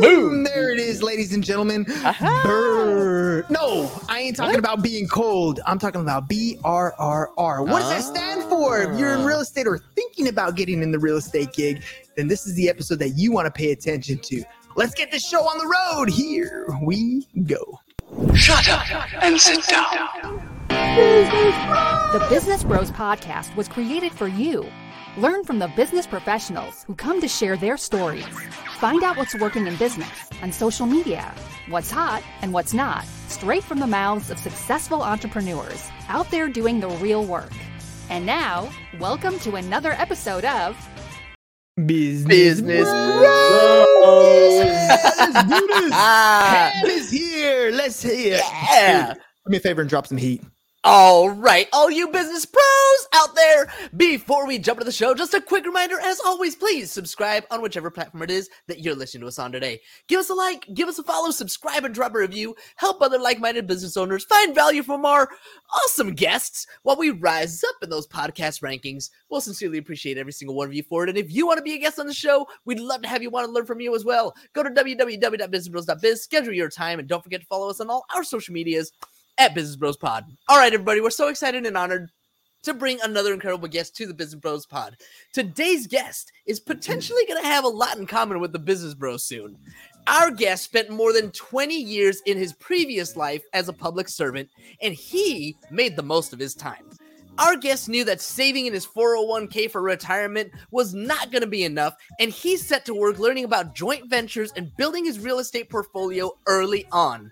Boom! 0.00 0.44
There 0.56 0.70
it 0.70 0.78
is, 0.78 1.02
ladies 1.02 1.32
and 1.34 1.42
gentlemen. 1.44 1.84
Bird. 2.44 3.46
No, 3.50 3.90
I 4.08 4.20
ain't 4.20 4.36
talking 4.36 4.52
What? 4.52 4.58
about 4.58 4.82
being 4.82 5.06
cold. 5.08 5.60
I'm 5.66 5.78
talking 5.78 6.00
about 6.00 6.28
B 6.28 6.58
R 6.64 6.94
R 6.98 7.30
R. 7.36 7.62
What 7.62 7.80
does 7.80 7.90
that 7.90 8.02
stand 8.02 8.42
for? 8.44 8.80
If 8.80 8.98
you're 8.98 9.12
in 9.14 9.24
real 9.24 9.40
estate 9.40 9.66
or 9.66 9.78
thinking 9.94 10.28
about 10.28 10.54
getting 10.56 10.82
in 10.82 10.92
the 10.92 10.98
real 10.98 11.16
estate 11.16 11.52
gig, 11.52 11.82
then 12.16 12.26
this 12.28 12.46
is 12.46 12.54
the 12.54 12.68
episode 12.68 12.98
that 13.00 13.10
you 13.10 13.32
want 13.32 13.46
to 13.46 13.50
pay 13.50 13.72
attention 13.72 14.18
to. 14.18 14.42
Let's 14.76 14.94
get 14.94 15.10
this 15.10 15.26
show 15.26 15.42
on 15.42 15.58
the 15.58 15.66
road. 15.66 16.10
Here 16.10 16.66
we 16.82 17.26
go. 17.44 17.80
Shut 18.34 18.68
up 18.68 18.86
and 19.22 19.38
sit 19.40 19.64
down. 19.66 20.42
The 20.68 22.26
Business 22.30 22.64
Bros 22.64 22.90
Podcast 22.92 23.54
was 23.56 23.68
created 23.68 24.12
for 24.12 24.28
you. 24.28 24.64
Learn 25.18 25.44
from 25.44 25.58
the 25.58 25.68
business 25.68 26.06
professionals 26.06 26.84
who 26.86 26.94
come 26.94 27.22
to 27.22 27.28
share 27.28 27.56
their 27.56 27.78
stories. 27.78 28.26
Find 28.80 29.02
out 29.02 29.16
what's 29.16 29.34
working 29.40 29.66
in 29.66 29.74
business 29.76 30.10
and 30.42 30.54
social 30.54 30.84
media, 30.84 31.34
what's 31.70 31.90
hot 31.90 32.22
and 32.42 32.52
what's 32.52 32.74
not, 32.74 33.06
straight 33.28 33.64
from 33.64 33.78
the 33.78 33.86
mouths 33.86 34.30
of 34.30 34.38
successful 34.38 35.00
entrepreneurs 35.02 35.88
out 36.08 36.30
there 36.30 36.48
doing 36.48 36.80
the 36.80 36.88
real 37.00 37.24
work. 37.24 37.50
And 38.10 38.26
now, 38.26 38.68
welcome 39.00 39.38
to 39.40 39.56
another 39.56 39.92
episode 39.92 40.44
of 40.44 40.76
Business. 41.86 42.60
Business 42.60 42.86
Let's 45.18 45.44
do 45.48 45.66
this. 45.66 45.90
Ah, 45.94 46.72
is 46.86 47.10
here. 47.10 47.70
Let's 47.70 48.02
hear. 48.02 48.38
yeah. 48.70 49.14
Do 49.14 49.20
me 49.46 49.56
a 49.56 49.60
favor 49.60 49.80
and 49.80 49.88
drop 49.88 50.06
some 50.06 50.18
heat. 50.18 50.42
All 50.88 51.30
right, 51.30 51.68
all 51.72 51.90
you 51.90 52.06
business 52.12 52.46
pros 52.46 53.08
out 53.12 53.34
there, 53.34 53.68
before 53.96 54.46
we 54.46 54.56
jump 54.56 54.78
into 54.78 54.84
the 54.84 54.92
show, 54.92 55.14
just 55.14 55.34
a 55.34 55.40
quick 55.40 55.66
reminder 55.66 55.98
as 55.98 56.20
always, 56.20 56.54
please 56.54 56.92
subscribe 56.92 57.42
on 57.50 57.60
whichever 57.60 57.90
platform 57.90 58.22
it 58.22 58.30
is 58.30 58.48
that 58.68 58.84
you're 58.84 58.94
listening 58.94 59.22
to 59.22 59.26
us 59.26 59.40
on 59.40 59.50
today. 59.50 59.80
Give 60.06 60.20
us 60.20 60.30
a 60.30 60.34
like, 60.34 60.64
give 60.74 60.88
us 60.88 61.00
a 61.00 61.02
follow, 61.02 61.32
subscribe, 61.32 61.84
and 61.84 61.92
drop 61.92 62.14
a 62.14 62.18
review. 62.18 62.54
Help 62.76 63.02
other 63.02 63.18
like 63.18 63.40
minded 63.40 63.66
business 63.66 63.96
owners 63.96 64.26
find 64.26 64.54
value 64.54 64.84
from 64.84 65.04
our 65.04 65.28
awesome 65.74 66.14
guests 66.14 66.68
while 66.84 66.94
we 66.94 67.10
rise 67.10 67.64
up 67.64 67.74
in 67.82 67.90
those 67.90 68.06
podcast 68.06 68.62
rankings. 68.62 69.10
We'll 69.28 69.40
sincerely 69.40 69.78
appreciate 69.78 70.18
every 70.18 70.32
single 70.32 70.54
one 70.54 70.68
of 70.68 70.74
you 70.74 70.84
for 70.84 71.02
it. 71.02 71.08
And 71.08 71.18
if 71.18 71.34
you 71.34 71.48
want 71.48 71.58
to 71.58 71.64
be 71.64 71.74
a 71.74 71.78
guest 71.78 71.98
on 71.98 72.06
the 72.06 72.14
show, 72.14 72.46
we'd 72.64 72.78
love 72.78 73.02
to 73.02 73.08
have 73.08 73.24
you 73.24 73.30
want 73.30 73.44
to 73.44 73.50
learn 73.50 73.66
from 73.66 73.80
you 73.80 73.92
as 73.96 74.04
well. 74.04 74.36
Go 74.52 74.62
to 74.62 74.70
www.businessbros.biz, 74.70 76.22
schedule 76.22 76.52
your 76.52 76.68
time, 76.68 77.00
and 77.00 77.08
don't 77.08 77.24
forget 77.24 77.40
to 77.40 77.46
follow 77.48 77.68
us 77.68 77.80
on 77.80 77.90
all 77.90 78.06
our 78.14 78.22
social 78.22 78.54
medias 78.54 78.92
at 79.38 79.54
Business 79.54 79.76
Bros 79.76 79.96
Pod. 79.96 80.24
All 80.48 80.58
right, 80.58 80.72
everybody, 80.72 81.00
we're 81.00 81.10
so 81.10 81.28
excited 81.28 81.66
and 81.66 81.76
honored 81.76 82.10
to 82.62 82.74
bring 82.74 82.98
another 83.00 83.32
incredible 83.32 83.68
guest 83.68 83.94
to 83.96 84.06
the 84.06 84.14
Business 84.14 84.40
Bros 84.40 84.66
Pod. 84.66 84.96
Today's 85.32 85.86
guest 85.86 86.32
is 86.46 86.58
potentially 86.58 87.24
going 87.28 87.40
to 87.40 87.48
have 87.48 87.64
a 87.64 87.68
lot 87.68 87.96
in 87.96 88.06
common 88.06 88.40
with 88.40 88.52
the 88.52 88.58
Business 88.58 88.94
Bros 88.94 89.24
soon. 89.24 89.56
Our 90.06 90.30
guest 90.30 90.64
spent 90.64 90.90
more 90.90 91.12
than 91.12 91.30
20 91.32 91.74
years 91.74 92.20
in 92.26 92.38
his 92.38 92.52
previous 92.54 93.16
life 93.16 93.42
as 93.52 93.68
a 93.68 93.72
public 93.72 94.08
servant, 94.08 94.48
and 94.80 94.94
he 94.94 95.56
made 95.70 95.96
the 95.96 96.02
most 96.02 96.32
of 96.32 96.38
his 96.38 96.54
time. 96.54 96.90
Our 97.38 97.56
guest 97.56 97.88
knew 97.90 98.02
that 98.04 98.22
saving 98.22 98.66
in 98.66 98.72
his 98.72 98.86
401k 98.86 99.70
for 99.70 99.82
retirement 99.82 100.52
was 100.70 100.94
not 100.94 101.30
going 101.30 101.42
to 101.42 101.46
be 101.46 101.64
enough, 101.64 101.94
and 102.18 102.30
he 102.30 102.56
set 102.56 102.86
to 102.86 102.94
work 102.94 103.18
learning 103.18 103.44
about 103.44 103.74
joint 103.74 104.08
ventures 104.08 104.52
and 104.56 104.74
building 104.76 105.04
his 105.04 105.18
real 105.18 105.38
estate 105.38 105.68
portfolio 105.68 106.30
early 106.46 106.86
on. 106.92 107.30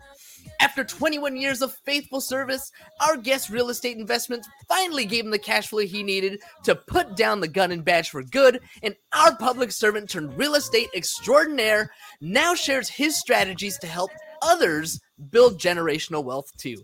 After 0.64 0.82
21 0.82 1.36
years 1.36 1.60
of 1.60 1.74
faithful 1.84 2.22
service, 2.22 2.72
our 2.98 3.18
guest 3.18 3.50
real 3.50 3.68
estate 3.68 3.98
investments 3.98 4.48
finally 4.66 5.04
gave 5.04 5.26
him 5.26 5.30
the 5.30 5.38
cash 5.38 5.68
flow 5.68 5.80
he 5.80 6.02
needed 6.02 6.40
to 6.62 6.74
put 6.74 7.18
down 7.18 7.40
the 7.40 7.48
gun 7.48 7.70
and 7.70 7.84
badge 7.84 8.08
for 8.08 8.22
good, 8.22 8.60
and 8.82 8.96
our 9.12 9.36
public 9.36 9.70
servant 9.70 10.08
turned 10.08 10.38
real 10.38 10.54
estate 10.54 10.88
extraordinaire 10.94 11.90
now 12.22 12.54
shares 12.54 12.88
his 12.88 13.20
strategies 13.20 13.76
to 13.80 13.86
help 13.86 14.10
others 14.40 14.98
build 15.28 15.60
generational 15.60 16.24
wealth 16.24 16.50
too. 16.56 16.78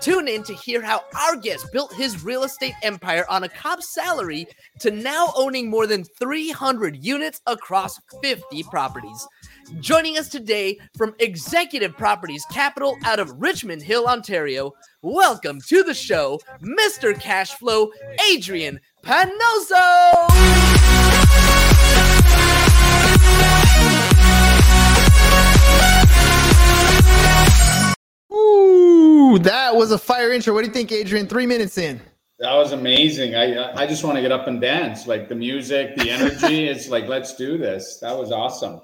Tune 0.00 0.26
in 0.26 0.42
to 0.44 0.54
hear 0.54 0.80
how 0.80 1.02
our 1.14 1.36
guest 1.36 1.70
built 1.74 1.92
his 1.92 2.24
real 2.24 2.44
estate 2.44 2.74
empire 2.82 3.26
on 3.28 3.44
a 3.44 3.50
cop's 3.50 3.92
salary 3.92 4.46
to 4.78 4.90
now 4.90 5.30
owning 5.36 5.68
more 5.68 5.86
than 5.86 6.04
300 6.04 6.96
units 7.04 7.42
across 7.46 8.00
50 8.22 8.62
properties. 8.62 9.28
Joining 9.78 10.18
us 10.18 10.28
today 10.28 10.78
from 10.96 11.14
Executive 11.20 11.96
Properties 11.96 12.44
Capital 12.50 12.96
out 13.04 13.20
of 13.20 13.30
Richmond 13.40 13.82
Hill, 13.82 14.06
Ontario, 14.06 14.72
welcome 15.00 15.60
to 15.68 15.84
the 15.84 15.94
show, 15.94 16.40
Mr. 16.60 17.14
Cashflow, 17.14 17.88
Adrian 18.30 18.80
Panoso. 19.04 20.26
Ooh, 28.32 29.38
that 29.38 29.76
was 29.76 29.92
a 29.92 29.98
fire 29.98 30.32
intro. 30.32 30.52
What 30.52 30.62
do 30.62 30.66
you 30.66 30.72
think, 30.72 30.90
Adrian? 30.90 31.28
Three 31.28 31.46
minutes 31.46 31.78
in. 31.78 32.00
That 32.40 32.54
was 32.54 32.72
amazing. 32.72 33.34
I 33.34 33.70
I 33.74 33.86
just 33.86 34.02
want 34.02 34.16
to 34.16 34.22
get 34.22 34.32
up 34.32 34.46
and 34.46 34.62
dance. 34.62 35.06
Like 35.06 35.28
the 35.28 35.34
music, 35.34 35.94
the 35.96 36.10
energy. 36.10 36.68
it's 36.68 36.88
like 36.88 37.06
let's 37.06 37.34
do 37.36 37.58
this. 37.58 37.98
That 38.00 38.16
was 38.18 38.32
awesome. 38.32 38.80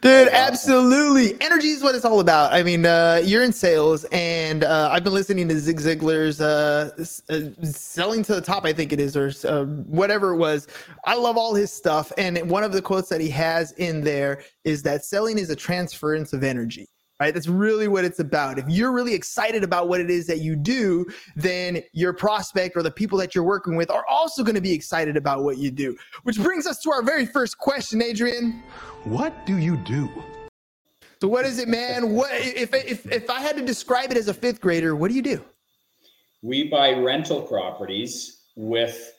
Dude, 0.00 0.26
Awesome. 0.28 0.34
absolutely. 0.34 1.40
Energy 1.40 1.68
is 1.68 1.80
what 1.80 1.94
it's 1.94 2.04
all 2.04 2.18
about. 2.18 2.52
I 2.52 2.64
mean, 2.64 2.84
uh, 2.84 3.20
you're 3.24 3.44
in 3.44 3.52
sales, 3.52 4.04
and 4.10 4.64
uh, 4.64 4.90
I've 4.92 5.04
been 5.04 5.14
listening 5.14 5.46
to 5.48 5.58
Zig 5.60 5.78
Ziglar's 5.80 6.40
uh, 6.40 6.90
uh, 7.30 7.64
Selling 7.64 8.24
to 8.24 8.34
the 8.34 8.40
Top, 8.40 8.64
I 8.64 8.72
think 8.72 8.92
it 8.92 8.98
is, 8.98 9.16
or 9.16 9.30
uh, 9.48 9.64
whatever 9.64 10.32
it 10.32 10.38
was. 10.38 10.66
I 11.04 11.14
love 11.14 11.36
all 11.36 11.54
his 11.54 11.72
stuff. 11.72 12.10
And 12.18 12.50
one 12.50 12.64
of 12.64 12.72
the 12.72 12.82
quotes 12.82 13.08
that 13.10 13.20
he 13.20 13.30
has 13.30 13.72
in 13.72 14.00
there 14.02 14.42
is 14.64 14.82
that 14.82 15.04
selling 15.04 15.38
is 15.38 15.50
a 15.50 15.56
transference 15.56 16.32
of 16.32 16.42
energy. 16.42 16.88
Right, 17.20 17.34
that's 17.34 17.48
really 17.48 17.88
what 17.88 18.04
it's 18.04 18.20
about. 18.20 18.60
If 18.60 18.66
you're 18.68 18.92
really 18.92 19.12
excited 19.12 19.64
about 19.64 19.88
what 19.88 20.00
it 20.00 20.08
is 20.08 20.28
that 20.28 20.38
you 20.38 20.54
do, 20.54 21.04
then 21.34 21.82
your 21.92 22.12
prospect 22.12 22.76
or 22.76 22.82
the 22.84 22.92
people 22.92 23.18
that 23.18 23.34
you're 23.34 23.42
working 23.42 23.74
with 23.74 23.90
are 23.90 24.06
also 24.08 24.44
going 24.44 24.54
to 24.54 24.60
be 24.60 24.72
excited 24.72 25.16
about 25.16 25.42
what 25.42 25.58
you 25.58 25.72
do. 25.72 25.96
Which 26.22 26.40
brings 26.40 26.64
us 26.64 26.78
to 26.82 26.92
our 26.92 27.02
very 27.02 27.26
first 27.26 27.58
question, 27.58 28.02
Adrian. 28.02 28.62
What 29.02 29.44
do 29.46 29.56
you 29.56 29.76
do? 29.78 30.08
So 31.20 31.26
what 31.26 31.44
is 31.44 31.58
it, 31.58 31.66
man? 31.66 32.14
What 32.14 32.30
if 32.32 32.72
if 32.72 33.10
if 33.10 33.28
I 33.28 33.40
had 33.40 33.56
to 33.56 33.64
describe 33.64 34.12
it 34.12 34.16
as 34.16 34.28
a 34.28 34.34
fifth 34.34 34.60
grader? 34.60 34.94
What 34.94 35.08
do 35.08 35.14
you 35.14 35.22
do? 35.22 35.44
We 36.42 36.68
buy 36.68 36.92
rental 36.92 37.42
properties 37.42 38.42
with 38.54 39.12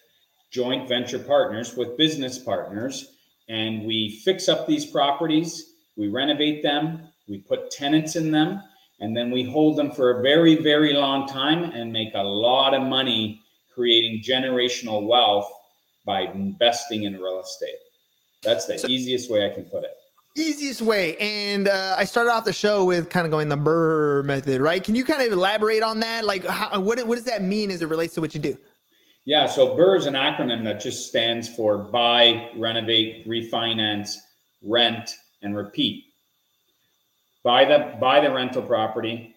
joint 0.52 0.88
venture 0.88 1.20
partners, 1.20 1.76
with 1.76 1.98
business 1.98 2.40
partners, 2.40 3.18
and 3.50 3.84
we 3.84 4.22
fix 4.24 4.48
up 4.48 4.68
these 4.68 4.86
properties. 4.86 5.74
We 5.98 6.08
renovate 6.08 6.64
them. 6.64 7.09
We 7.30 7.38
put 7.38 7.72
tenants 7.72 8.16
in 8.16 8.32
them, 8.32 8.62
and 9.00 9.16
then 9.16 9.32
we 9.32 9.44
hold 9.44 9.78
them 9.78 9.92
for 9.92 10.20
a 10.20 10.22
very, 10.22 10.56
very 10.56 10.94
long 10.94 11.28
time 11.28 11.64
and 11.64 11.94
make 11.94 12.14
a 12.16 12.24
lot 12.24 12.74
of 12.74 12.82
money 12.82 13.42
creating 13.74 14.24
generational 14.24 15.08
wealth 15.08 15.50
by 16.06 16.22
investing 16.22 17.04
in 17.04 17.14
real 17.14 17.40
estate. 17.40 17.78
That's 18.44 18.66
the 18.66 18.86
easiest 18.90 19.30
way 19.30 19.46
I 19.46 19.54
can 19.54 19.66
put 19.66 19.84
it. 19.84 19.92
Easiest 20.36 20.82
way. 20.82 21.18
And 21.18 21.68
uh, 21.68 21.96
I 21.98 22.06
started 22.06 22.32
off 22.32 22.46
the 22.46 22.54
show 22.54 22.86
with 22.86 23.10
kind 23.10 23.26
of 23.26 23.32
going 23.32 23.50
the 23.50 23.58
Burr 23.58 24.24
method, 24.24 24.62
right? 24.62 24.84
Can 24.84 24.96
you 24.96 25.04
kind 25.04 25.22
of 25.22 25.32
elaborate 25.32 25.84
on 25.84 26.00
that? 26.00 26.26
Like, 26.26 26.46
how, 26.46 26.80
what 26.80 27.06
what 27.06 27.16
does 27.16 27.26
that 27.26 27.44
mean 27.44 27.72
as 27.72 27.82
it 27.82 27.88
relates 27.88 28.14
to 28.16 28.22
what 28.22 28.34
you 28.34 28.40
do? 28.40 28.58
Yeah, 29.26 29.48
so 29.48 29.76
BRRRR 29.76 29.98
is 29.98 30.06
an 30.06 30.14
acronym 30.14 30.64
that 30.64 30.80
just 30.80 31.08
stands 31.08 31.48
for 31.48 31.78
buy, 31.78 32.50
renovate, 32.56 33.28
refinance, 33.28 34.16
rent, 34.62 35.16
and 35.42 35.56
repeat. 35.56 36.06
Buy 37.50 37.66
the 37.66 37.96
buy 38.00 38.20
the 38.20 38.32
rental 38.32 38.62
property, 38.62 39.34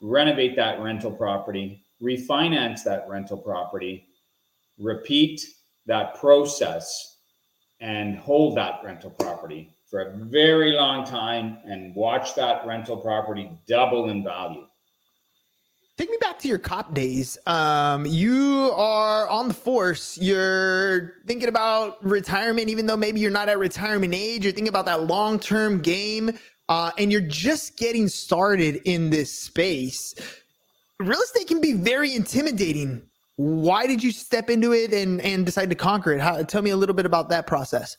renovate 0.00 0.56
that 0.56 0.80
rental 0.80 1.12
property, 1.12 1.84
refinance 2.02 2.82
that 2.82 3.08
rental 3.08 3.36
property, 3.36 4.08
repeat 4.80 5.42
that 5.86 6.18
process, 6.18 7.18
and 7.78 8.18
hold 8.18 8.56
that 8.56 8.80
rental 8.82 9.10
property 9.10 9.70
for 9.88 10.00
a 10.00 10.16
very 10.16 10.72
long 10.72 11.04
time 11.06 11.58
and 11.64 11.94
watch 11.94 12.34
that 12.34 12.66
rental 12.66 12.96
property 12.96 13.48
double 13.68 14.08
in 14.08 14.24
value. 14.24 14.66
Take 15.96 16.10
me 16.10 16.18
back 16.20 16.40
to 16.40 16.48
your 16.48 16.58
cop 16.58 16.94
days. 16.94 17.38
Um, 17.46 18.04
you 18.06 18.72
are 18.74 19.28
on 19.28 19.46
the 19.46 19.54
force. 19.54 20.18
You're 20.18 21.22
thinking 21.26 21.48
about 21.48 22.04
retirement, 22.04 22.68
even 22.68 22.86
though 22.86 22.96
maybe 22.96 23.20
you're 23.20 23.30
not 23.30 23.48
at 23.48 23.58
retirement 23.58 24.14
age. 24.14 24.42
You're 24.42 24.52
thinking 24.52 24.68
about 24.68 24.86
that 24.86 25.04
long 25.04 25.38
term 25.38 25.80
game, 25.80 26.36
uh, 26.68 26.90
and 26.98 27.12
you're 27.12 27.20
just 27.20 27.76
getting 27.76 28.08
started 28.08 28.80
in 28.84 29.10
this 29.10 29.32
space. 29.32 30.14
Real 30.98 31.20
estate 31.20 31.46
can 31.46 31.60
be 31.60 31.72
very 31.72 32.14
intimidating. 32.14 33.02
Why 33.36 33.86
did 33.86 34.02
you 34.02 34.12
step 34.12 34.48
into 34.48 34.72
it 34.72 34.92
and 34.94 35.20
and 35.20 35.44
decide 35.44 35.68
to 35.70 35.76
conquer 35.76 36.12
it? 36.12 36.20
How, 36.20 36.42
tell 36.42 36.62
me 36.62 36.70
a 36.70 36.76
little 36.76 36.94
bit 36.94 37.06
about 37.06 37.28
that 37.28 37.46
process. 37.46 37.96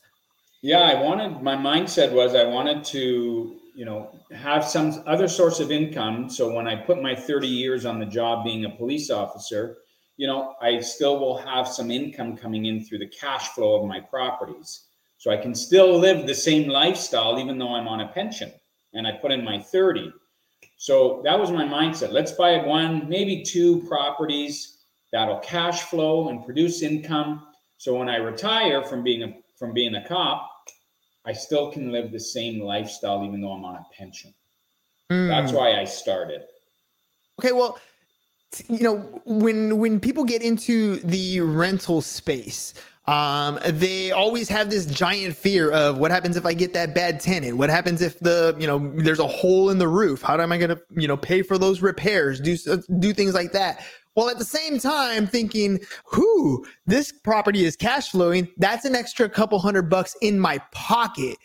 Yeah, 0.62 0.80
I 0.80 1.00
wanted 1.00 1.40
my 1.42 1.54
mindset 1.54 2.12
was 2.12 2.34
I 2.34 2.44
wanted 2.44 2.82
to, 2.86 3.56
you 3.76 3.84
know, 3.84 4.10
have 4.34 4.64
some 4.64 5.04
other 5.06 5.28
source 5.28 5.60
of 5.60 5.70
income. 5.70 6.28
So 6.28 6.52
when 6.52 6.66
I 6.66 6.74
put 6.74 7.00
my 7.00 7.14
30 7.14 7.46
years 7.46 7.86
on 7.86 8.00
the 8.00 8.06
job 8.06 8.44
being 8.44 8.64
a 8.64 8.70
police 8.70 9.10
officer, 9.10 9.76
you 10.16 10.26
know, 10.26 10.56
I 10.60 10.80
still 10.80 11.20
will 11.20 11.38
have 11.38 11.68
some 11.68 11.92
income 11.92 12.36
coming 12.36 12.66
in 12.66 12.84
through 12.84 12.98
the 12.98 13.06
cash 13.06 13.50
flow 13.50 13.80
of 13.80 13.86
my 13.86 14.00
properties. 14.00 14.87
So 15.18 15.30
I 15.30 15.36
can 15.36 15.54
still 15.54 15.98
live 15.98 16.26
the 16.26 16.34
same 16.34 16.68
lifestyle 16.68 17.38
even 17.38 17.58
though 17.58 17.74
I'm 17.74 17.88
on 17.88 18.00
a 18.00 18.08
pension 18.08 18.52
and 18.94 19.06
I 19.06 19.12
put 19.12 19.32
in 19.32 19.44
my 19.44 19.60
30. 19.60 20.12
So 20.76 21.20
that 21.24 21.38
was 21.38 21.50
my 21.50 21.64
mindset. 21.64 22.12
Let's 22.12 22.32
buy 22.32 22.56
one, 22.64 23.08
maybe 23.08 23.42
two 23.42 23.82
properties 23.88 24.78
that'll 25.12 25.40
cash 25.40 25.82
flow 25.82 26.28
and 26.28 26.44
produce 26.44 26.82
income. 26.82 27.46
So 27.78 27.96
when 27.96 28.08
I 28.08 28.16
retire 28.16 28.82
from 28.84 29.02
being 29.02 29.22
a 29.22 29.34
from 29.58 29.72
being 29.72 29.96
a 29.96 30.06
cop, 30.06 30.48
I 31.24 31.32
still 31.32 31.72
can 31.72 31.90
live 31.90 32.12
the 32.12 32.20
same 32.20 32.60
lifestyle 32.60 33.24
even 33.24 33.40
though 33.40 33.52
I'm 33.52 33.64
on 33.64 33.74
a 33.74 33.86
pension. 33.96 34.32
Mm. 35.10 35.28
That's 35.28 35.52
why 35.52 35.80
I 35.80 35.84
started. 35.84 36.42
Okay, 37.40 37.52
well, 37.52 37.78
you 38.68 38.82
know, 38.82 38.98
when 39.24 39.78
when 39.78 40.00
people 40.00 40.24
get 40.24 40.42
into 40.42 40.96
the 41.00 41.40
rental 41.40 42.00
space, 42.00 42.74
um, 43.08 43.58
they 43.64 44.10
always 44.10 44.50
have 44.50 44.68
this 44.68 44.84
giant 44.84 45.34
fear 45.34 45.70
of 45.70 45.96
what 45.96 46.10
happens 46.10 46.36
if 46.36 46.44
I 46.44 46.52
get 46.52 46.74
that 46.74 46.94
bad 46.94 47.20
tenant? 47.20 47.56
What 47.56 47.70
happens 47.70 48.02
if 48.02 48.18
the 48.20 48.54
you 48.58 48.66
know 48.66 48.92
there's 48.96 49.18
a 49.18 49.26
hole 49.26 49.70
in 49.70 49.78
the 49.78 49.88
roof? 49.88 50.20
How 50.20 50.38
am 50.38 50.52
I 50.52 50.58
going 50.58 50.70
to 50.70 50.80
you 50.90 51.08
know 51.08 51.16
pay 51.16 51.40
for 51.40 51.56
those 51.56 51.80
repairs? 51.80 52.38
Do 52.38 52.56
do 52.98 53.14
things 53.14 53.32
like 53.32 53.52
that. 53.52 53.82
While 54.12 54.28
at 54.28 54.38
the 54.38 54.44
same 54.44 54.78
time 54.78 55.26
thinking, 55.26 55.80
whoo, 56.12 56.66
this 56.86 57.12
property 57.12 57.64
is 57.64 57.76
cash 57.76 58.10
flowing. 58.10 58.48
That's 58.58 58.84
an 58.84 58.94
extra 58.94 59.28
couple 59.28 59.58
hundred 59.58 59.88
bucks 59.88 60.14
in 60.20 60.38
my 60.38 60.58
pocket 60.72 61.38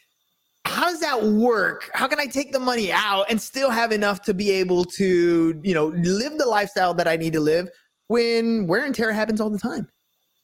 how 0.66 0.86
does 0.86 1.02
that 1.02 1.24
work? 1.24 1.90
How 1.94 2.08
can 2.08 2.20
I 2.20 2.26
take 2.26 2.52
the 2.52 2.60
money 2.60 2.92
out 2.92 3.26
and 3.30 3.42
still 3.42 3.70
have 3.70 3.92
enough 3.92 4.22
to 4.24 4.34
be 4.34 4.50
able 4.52 4.86
to, 4.86 5.60
you 5.62 5.74
know, 5.74 5.88
live 5.88 6.38
the 6.38 6.46
lifestyle 6.46 6.94
that 6.94 7.08
I 7.08 7.18
need 7.18 7.34
to 7.34 7.42
live 7.42 7.70
when 8.08 8.66
wear 8.66 8.86
and 8.86 8.96
tear 8.96 9.12
happens 9.12 9.42
all 9.42 9.50
the 9.50 9.60
time? 9.60 9.90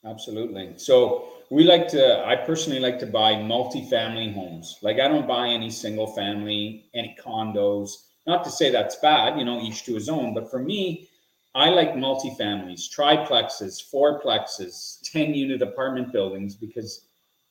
Absolutely. 0.06 0.74
So 0.78 1.30
we 1.50 1.63
like 1.63 1.88
to, 1.90 2.25
I 2.25 2.36
personally 2.36 2.80
like 2.80 3.00
to 3.00 3.06
buy 3.06 3.42
multi-family 3.42 4.31
homes. 4.31 4.78
Like 4.81 5.00
I 5.00 5.07
don't 5.07 5.28
buy 5.28 5.48
any 5.48 5.69
single 5.69 6.07
family, 6.07 6.86
any 6.94 7.16
condos. 7.19 7.92
Not 8.25 8.44
to 8.46 8.50
say 8.50 8.69
that's 8.69 8.96
bad, 8.98 9.38
you 9.38 9.46
know, 9.46 9.62
each 9.62 9.84
to 9.86 9.94
his 9.94 10.07
own. 10.07 10.34
But 10.34 10.50
for 10.50 10.60
me, 10.60 11.10
I 11.56 11.69
like 11.69 11.98
multi-families, 11.98 12.90
triplexes, 12.96 13.81
fourplexes, 13.94 15.01
10 15.12 15.34
unit 15.34 15.62
apartment 15.62 16.13
buildings 16.13 16.56
because 16.56 17.06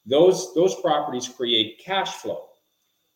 those 0.06 0.54
those 0.54 0.80
properties 0.80 1.28
create 1.28 1.82
cash 1.84 2.14
flow 2.14 2.48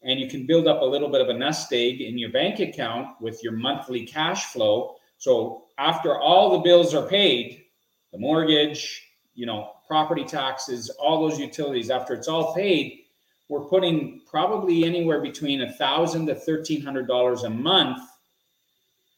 and 0.03 0.19
you 0.21 0.29
can 0.29 0.47
build 0.47 0.67
up 0.67 0.83
a 0.83 0.85
little 0.85 1.09
bit 1.09 1.21
of 1.21 1.29
a 1.29 1.35
nest 1.35 1.73
egg 1.73 2.01
in 2.01 2.19
your 2.19 2.31
bank 2.31 2.59
account 2.61 3.09
with 3.21 3.43
your 3.43 3.53
monthly 3.53 4.05
cash 4.05 4.47
flow. 4.47 4.97
So 5.19 5.65
after 5.79 6.19
all 6.19 6.51
the 6.51 6.59
bills 6.59 6.93
are 6.93 7.07
paid, 7.07 7.65
the 8.13 8.19
mortgage, 8.19 9.01
you 9.35 9.47
know, 9.47 9.73
property 9.87 10.25
taxes, 10.25 10.91
all 11.01 11.29
those 11.29 11.39
utilities, 11.39 11.91
after 11.91 12.15
it's 12.15 12.29
all 12.29 12.55
paid, 12.55 13.01
we're 13.49 13.65
putting 13.65 14.21
probably 14.31 14.85
anywhere 14.85 15.21
between 15.21 15.63
a 15.63 15.73
thousand 15.73 16.27
to 16.27 16.35
thirteen 16.35 16.83
hundred 16.83 17.07
dollars 17.07 17.43
a 17.43 17.51
month 17.51 18.01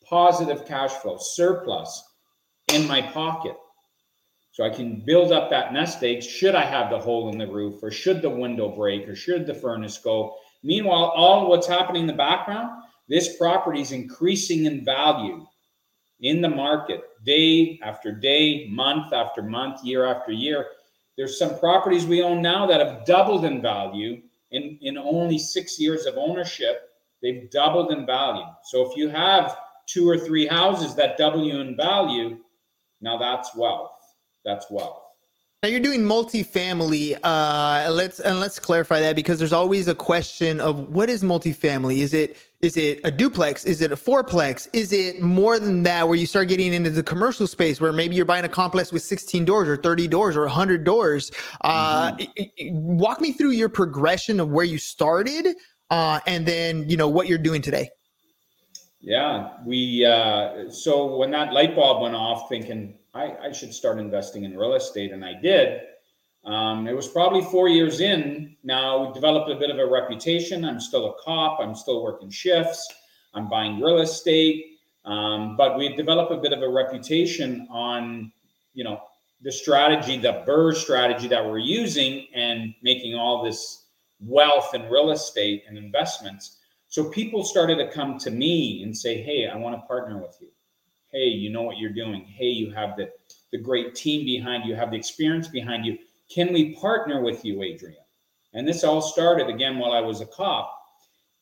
positive 0.05 0.67
cash 0.67 0.93
flow 0.93 1.17
surplus 1.19 2.03
in 2.73 2.87
my 2.87 3.01
pocket. 3.01 3.57
So 4.53 4.65
I 4.65 4.71
can 4.71 5.03
build 5.05 5.33
up 5.33 5.51
that 5.51 5.73
nest 5.73 6.03
egg 6.03 6.23
should 6.23 6.55
I 6.55 6.65
have 6.65 6.91
the 6.91 6.99
hole 6.99 7.31
in 7.31 7.39
the 7.39 7.47
roof 7.47 7.83
or 7.83 7.91
should 7.91 8.23
the 8.23 8.31
window 8.31 8.69
break 8.69 9.09
or 9.09 9.17
should 9.17 9.47
the 9.47 9.55
furnace 9.55 9.99
go 9.99 10.37
Meanwhile, 10.65 11.13
all 11.15 11.49
what's 11.49 11.67
happening 11.67 12.03
in 12.03 12.07
the 12.07 12.15
background, 12.15 12.71
this 13.07 13.37
property 13.37 13.83
is 13.83 13.93
increasing 13.93 14.65
in 14.65 14.83
value 14.83 15.47
in 16.21 16.41
the 16.41 16.49
market 16.49 17.03
day 17.25 17.79
after 17.83 18.13
day, 18.13 18.69
month 18.71 19.13
after 19.13 19.43
month, 19.43 19.85
year 19.85 20.05
after 20.07 20.33
year. 20.33 20.67
There's 21.17 21.39
some 21.39 21.59
properties 21.59 22.07
we 22.07 22.23
own 22.23 22.43
now 22.43 22.67
that 22.67 22.81
have 22.81 23.05
doubled 23.05 23.45
in 23.45 23.63
value 23.63 24.21
in, 24.51 24.79
in 24.83 24.99
only 24.99 25.39
six 25.39 25.79
years 25.81 26.07
of 26.07 26.17
ownership. 26.17 26.91
They've 27.23 27.51
doubled 27.51 27.93
in 27.93 28.05
value. 28.07 28.45
So 28.65 28.89
if 28.89 28.97
you 28.97 29.09
have 29.09 29.57
two 29.87 30.09
or 30.09 30.19
three 30.19 30.47
houses 30.47 30.95
that 30.97 31.17
double 31.17 31.45
you 31.45 31.61
in 31.61 31.77
value, 31.77 32.39
now 33.01 33.17
that's 33.19 33.55
wealth. 33.55 33.93
That's 34.45 34.67
wealth. 34.71 35.01
Now 35.63 35.71
you're 35.71 35.81
doing 35.81 36.03
multifamily. 36.03 37.19
Uh, 37.23 37.91
let's 37.91 38.21
and 38.21 38.39
let's 38.39 38.59
clarify 38.59 39.01
that 39.01 39.17
because 39.17 39.39
there's 39.39 39.55
always 39.55 39.89
a 39.89 39.95
question 39.95 40.61
of 40.61 40.91
what 40.91 41.09
is 41.09 41.23
multifamily. 41.23 42.01
Is 42.01 42.13
it 42.13 42.37
is 42.65 42.79
it 42.79 43.01
a 43.05 43.11
duplex? 43.11 43.65
Is 43.65 43.83
it 43.83 43.93
a 43.93 43.97
fourplex? 43.97 44.69
Is 44.73 44.93
it 44.93 45.21
more 45.21 45.59
than 45.59 45.83
that? 45.83 46.09
Where 46.09 46.17
you 46.17 46.27
start 46.27 46.49
getting 46.49 46.73
into 46.73 46.91
the 46.91 47.03
commercial 47.03 47.47
space, 47.47 47.81
where 47.81 47.93
maybe 47.93 48.17
you're 48.17 48.25
buying 48.25 48.47
a 48.47 48.49
complex 48.49 48.91
with 48.91 49.03
16 49.03 49.45
doors 49.45 49.69
or 49.69 49.77
30 49.77 50.09
doors 50.09 50.35
or 50.37 50.41
100 50.41 50.83
doors. 50.83 51.31
Uh, 51.61 52.13
mm-hmm. 52.13 52.97
Walk 52.97 53.21
me 53.21 53.33
through 53.33 53.51
your 53.51 53.69
progression 53.69 54.41
of 54.41 54.51
where 54.51 54.65
you 54.65 54.79
started, 54.79 55.55
uh, 55.91 56.21
and 56.27 56.47
then 56.47 56.89
you 56.89 56.97
know 56.97 57.09
what 57.09 57.29
you're 57.29 57.39
doing 57.39 57.61
today. 57.61 57.91
Yeah, 59.01 59.51
we 59.67 60.07
uh, 60.07 60.71
so 60.71 61.17
when 61.17 61.31
that 61.33 61.53
light 61.53 61.77
bulb 61.77 62.03
went 62.03 62.15
off, 62.15 62.49
thinking 62.49 62.95
I, 63.13 63.37
I 63.43 63.53
should 63.53 63.75
start 63.75 63.99
investing 63.99 64.45
in 64.45 64.57
real 64.57 64.75
estate, 64.75 65.13
and 65.13 65.23
I 65.23 65.35
did. 65.35 65.83
Um, 66.45 66.87
it 66.87 66.95
was 66.95 67.09
probably 67.09 67.43
four 67.43 67.69
years 67.69 68.01
in. 68.01 68.57
Now 68.63 69.07
we 69.07 69.13
developed 69.15 69.51
a 69.51 69.55
bit 69.57 69.71
of 69.71 69.79
a 69.79 69.87
reputation. 69.87 70.65
I'm 70.65 70.81
still 70.81 71.07
a 71.11 71.23
cop. 71.23 71.59
I'm 71.61 71.75
still 71.75 72.03
working 72.03 72.31
shifts. 72.31 72.87
I'm 73.33 73.49
buying 73.49 73.81
real 73.81 73.99
estate, 73.99 74.79
um, 75.05 75.57
but 75.57 75.77
we 75.77 75.97
developed 75.97 76.33
a 76.33 76.37
bit 76.37 76.53
of 76.53 76.63
a 76.63 76.69
reputation 76.69 77.67
on, 77.71 78.31
you 78.75 78.85
know, 78.85 79.01
the 79.43 79.51
strategy, 79.51 80.19
the 80.19 80.45
Burr 80.47 80.73
strategy 80.73 81.27
that 81.29 81.45
we're 81.45 81.59
using, 81.59 82.29
and 82.33 82.75
making 82.83 83.15
all 83.15 83.43
this 83.43 83.87
wealth 84.21 84.75
in 84.75 84.89
real 84.89 85.11
estate 85.11 85.65
and 85.67 85.77
investments. 85.77 86.59
So 86.89 87.11
people 87.11 87.43
started 87.43 87.77
to 87.79 87.91
come 87.91 88.19
to 88.19 88.31
me 88.31 88.85
and 88.85 88.97
say, 88.97 89.21
"Hey, 89.21 89.49
I 89.49 89.57
want 89.57 89.75
to 89.75 89.87
partner 89.87 90.19
with 90.19 90.37
you." 90.41 90.49
hey, 91.15 91.29
you 91.29 91.49
know 91.49 91.63
what 91.63 91.79
you're 91.79 91.93
doing. 91.93 92.25
Hey, 92.25 92.47
you 92.47 92.73
have 92.73 92.97
the, 92.97 93.09
the 93.53 93.59
great 93.59 93.95
team 93.95 94.25
behind 94.25 94.65
you, 94.65 94.75
have 94.75 94.91
the 94.91 94.97
experience 94.97 95.47
behind 95.47 95.87
you. 95.87 95.97
Can 96.31 96.53
we 96.53 96.75
partner 96.77 97.23
with 97.23 97.45
you, 97.45 97.63
Adrian? 97.63 97.99
And 98.53 98.67
this 98.67 98.85
all 98.85 99.03
started 99.03 99.49
again 99.49 99.79
while 99.79 99.93
I 99.93 100.01
was 100.01 100.21
a 100.21 100.27
cop. 100.27 100.81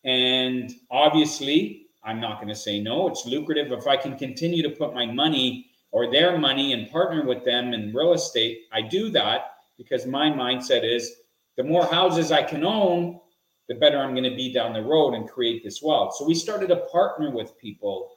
And 0.05 0.73
obviously, 0.91 1.87
I'm 2.03 2.21
not 2.21 2.37
going 2.37 2.49
to 2.49 2.55
say 2.55 2.81
no. 2.81 3.09
It's 3.09 3.27
lucrative. 3.27 3.71
If 3.71 3.87
I 3.87 3.97
can 3.97 4.19
continue 4.19 4.63
to 4.63 4.71
put 4.71 4.95
my 4.95 5.07
money 5.07 5.71
or 5.93 6.11
their 6.11 6.39
money 6.39 6.73
and 6.73 6.91
partner 6.91 7.25
with 7.25 7.45
them 7.45 7.73
in 7.75 7.95
real 7.95 8.15
estate, 8.15 8.63
I 8.73 8.83
do 8.83 9.11
that 9.11 9.57
because 9.77 10.07
my 10.07 10.31
mindset 10.31 10.85
is 10.85 11.13
the 11.57 11.63
more 11.63 11.87
houses 11.87 12.33
I 12.33 12.43
can 12.43 12.65
own, 12.65 13.21
the 13.69 13.75
better 13.75 13.99
I'm 13.99 14.15
going 14.15 14.29
to 14.29 14.37
be 14.37 14.53
down 14.53 14.73
the 14.73 14.83
road 14.83 15.15
and 15.15 15.29
create 15.29 15.63
this 15.63 15.83
wealth. 15.83 16.17
So 16.17 16.27
we 16.27 16.35
started 16.35 16.69
to 16.69 16.77
partner 16.91 17.31
with 17.31 17.57
people 17.59 18.11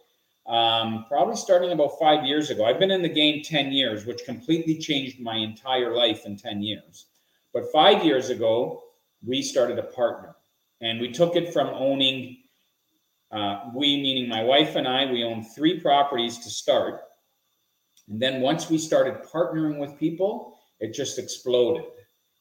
um, 0.47 1.05
probably 1.07 1.35
starting 1.35 1.71
about 1.71 1.97
five 1.99 2.25
years 2.25 2.49
ago. 2.49 2.65
I've 2.65 2.79
been 2.79 2.91
in 2.91 3.01
the 3.01 3.09
game 3.09 3.41
10 3.43 3.71
years, 3.71 4.05
which 4.05 4.25
completely 4.25 4.77
changed 4.77 5.19
my 5.19 5.35
entire 5.35 5.95
life 5.95 6.25
in 6.25 6.37
10 6.37 6.61
years. 6.61 7.07
But 7.53 7.71
five 7.71 8.05
years 8.05 8.29
ago, 8.29 8.83
we 9.25 9.41
started 9.41 9.79
a 9.79 9.83
partner 9.83 10.35
and 10.81 10.99
we 10.99 11.11
took 11.11 11.35
it 11.35 11.51
from 11.51 11.67
owning, 11.69 12.37
uh, 13.31 13.71
we 13.73 13.97
meaning 13.97 14.29
my 14.29 14.43
wife 14.43 14.75
and 14.75 14.87
I, 14.87 15.11
we 15.11 15.23
owned 15.23 15.47
three 15.49 15.79
properties 15.79 16.37
to 16.39 16.49
start. 16.49 17.01
And 18.07 18.21
then 18.21 18.41
once 18.41 18.69
we 18.69 18.77
started 18.77 19.23
partnering 19.23 19.79
with 19.79 19.97
people, 19.97 20.59
it 20.79 20.93
just 20.93 21.17
exploded. 21.17 21.85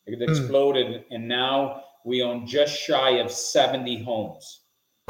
It 0.06 0.18
mm. 0.18 0.28
exploded. 0.28 1.04
And 1.10 1.26
now 1.26 1.84
we 2.04 2.22
own 2.22 2.46
just 2.46 2.76
shy 2.76 3.12
of 3.12 3.30
70 3.30 4.02
homes, 4.02 4.60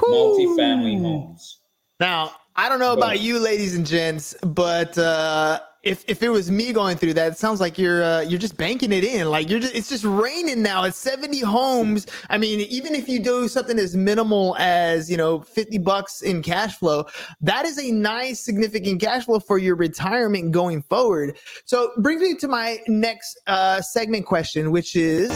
multi 0.06 0.56
family 0.56 0.96
homes. 0.96 1.60
Now, 1.98 2.32
I 2.56 2.68
don't 2.68 2.78
know 2.78 2.92
about 2.92 3.20
you, 3.20 3.40
ladies 3.40 3.74
and 3.74 3.84
gents, 3.84 4.32
but 4.42 4.96
uh, 4.96 5.58
if 5.82 6.04
if 6.06 6.22
it 6.22 6.28
was 6.28 6.52
me 6.52 6.72
going 6.72 6.96
through 6.96 7.14
that, 7.14 7.32
it 7.32 7.36
sounds 7.36 7.60
like 7.60 7.78
you're 7.78 8.04
uh, 8.04 8.20
you're 8.20 8.38
just 8.38 8.56
banking 8.56 8.92
it 8.92 9.02
in. 9.02 9.28
Like 9.28 9.50
you're 9.50 9.58
just 9.58 9.74
it's 9.74 9.88
just 9.88 10.04
raining 10.04 10.62
now. 10.62 10.84
It's 10.84 10.96
70 10.96 11.40
homes. 11.40 12.06
I 12.30 12.38
mean, 12.38 12.60
even 12.60 12.94
if 12.94 13.08
you 13.08 13.18
do 13.18 13.48
something 13.48 13.76
as 13.76 13.96
minimal 13.96 14.56
as 14.60 15.10
you 15.10 15.16
know 15.16 15.40
50 15.40 15.78
bucks 15.78 16.22
in 16.22 16.42
cash 16.42 16.76
flow, 16.76 17.06
that 17.40 17.66
is 17.66 17.76
a 17.76 17.90
nice 17.90 18.44
significant 18.44 19.00
cash 19.00 19.24
flow 19.24 19.40
for 19.40 19.58
your 19.58 19.74
retirement 19.74 20.52
going 20.52 20.82
forward. 20.82 21.36
So 21.64 21.90
brings 21.98 22.22
me 22.22 22.36
to 22.36 22.46
my 22.46 22.78
next 22.86 23.36
uh, 23.48 23.80
segment 23.80 24.26
question, 24.26 24.70
which 24.70 24.94
is, 24.94 25.32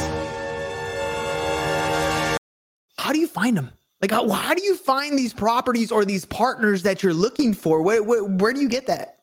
how 2.96 3.12
do 3.12 3.18
you 3.18 3.26
find 3.26 3.56
them? 3.56 3.72
Like, 4.00 4.12
how, 4.12 4.28
how 4.28 4.54
do 4.54 4.62
you 4.62 4.76
find 4.76 5.18
these 5.18 5.32
properties 5.32 5.90
or 5.90 6.04
these 6.04 6.24
partners 6.24 6.82
that 6.84 7.02
you're 7.02 7.14
looking 7.14 7.52
for? 7.52 7.82
Where, 7.82 8.02
where, 8.02 8.24
where 8.24 8.52
do 8.52 8.60
you 8.60 8.68
get 8.68 8.86
that? 8.86 9.16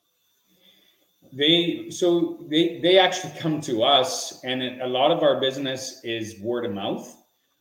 They 1.32 1.90
so 1.90 2.46
they 2.50 2.80
they 2.80 2.98
actually 2.98 3.34
come 3.38 3.60
to 3.62 3.84
us, 3.84 4.42
and 4.46 4.82
a 4.82 4.88
lot 4.88 5.12
of 5.12 5.22
our 5.22 5.42
business 5.42 6.00
is 6.06 6.40
word 6.40 6.64
of 6.64 6.72
mouth, 6.72 7.14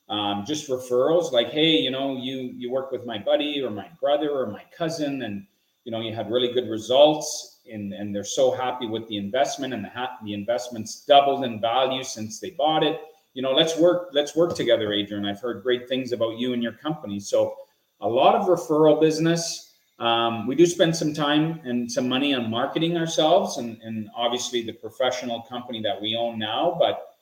um, 0.08 0.44
just 0.46 0.68
referrals. 0.68 1.32
Like, 1.32 1.48
hey, 1.48 1.78
you 1.78 1.90
know, 1.90 2.16
you 2.16 2.52
you 2.56 2.70
work 2.70 2.92
with 2.92 3.04
my 3.04 3.18
buddy 3.18 3.60
or 3.60 3.70
my 3.70 3.88
brother 4.00 4.30
or 4.30 4.46
my 4.46 4.62
cousin, 4.76 5.22
and 5.22 5.44
you 5.82 5.90
know, 5.90 6.00
you 6.00 6.14
had 6.14 6.30
really 6.30 6.52
good 6.52 6.68
results, 6.68 7.62
and 7.68 7.92
and 7.92 8.14
they're 8.14 8.22
so 8.22 8.52
happy 8.52 8.86
with 8.86 9.08
the 9.08 9.16
investment, 9.16 9.74
and 9.74 9.84
the 9.84 9.88
ha- 9.88 10.18
the 10.22 10.34
investment's 10.34 11.04
doubled 11.04 11.44
in 11.44 11.60
value 11.60 12.04
since 12.04 12.38
they 12.38 12.50
bought 12.50 12.84
it 12.84 13.00
you 13.34 13.42
know, 13.42 13.52
let's 13.52 13.76
work, 13.76 14.10
let's 14.12 14.34
work 14.34 14.54
together, 14.54 14.92
Adrian. 14.92 15.26
I've 15.26 15.40
heard 15.40 15.62
great 15.62 15.88
things 15.88 16.12
about 16.12 16.38
you 16.38 16.52
and 16.52 16.62
your 16.62 16.72
company. 16.72 17.20
So 17.20 17.54
a 18.00 18.08
lot 18.08 18.34
of 18.34 18.46
referral 18.46 19.00
business. 19.00 19.72
Um, 19.98 20.46
we 20.46 20.54
do 20.54 20.66
spend 20.66 20.96
some 20.96 21.12
time 21.12 21.60
and 21.64 21.90
some 21.90 22.08
money 22.08 22.34
on 22.34 22.50
marketing 22.50 22.96
ourselves 22.96 23.58
and, 23.58 23.78
and 23.82 24.08
obviously 24.16 24.62
the 24.62 24.72
professional 24.72 25.42
company 25.42 25.82
that 25.82 26.00
we 26.00 26.16
own 26.16 26.38
now. 26.38 26.76
But 26.78 27.14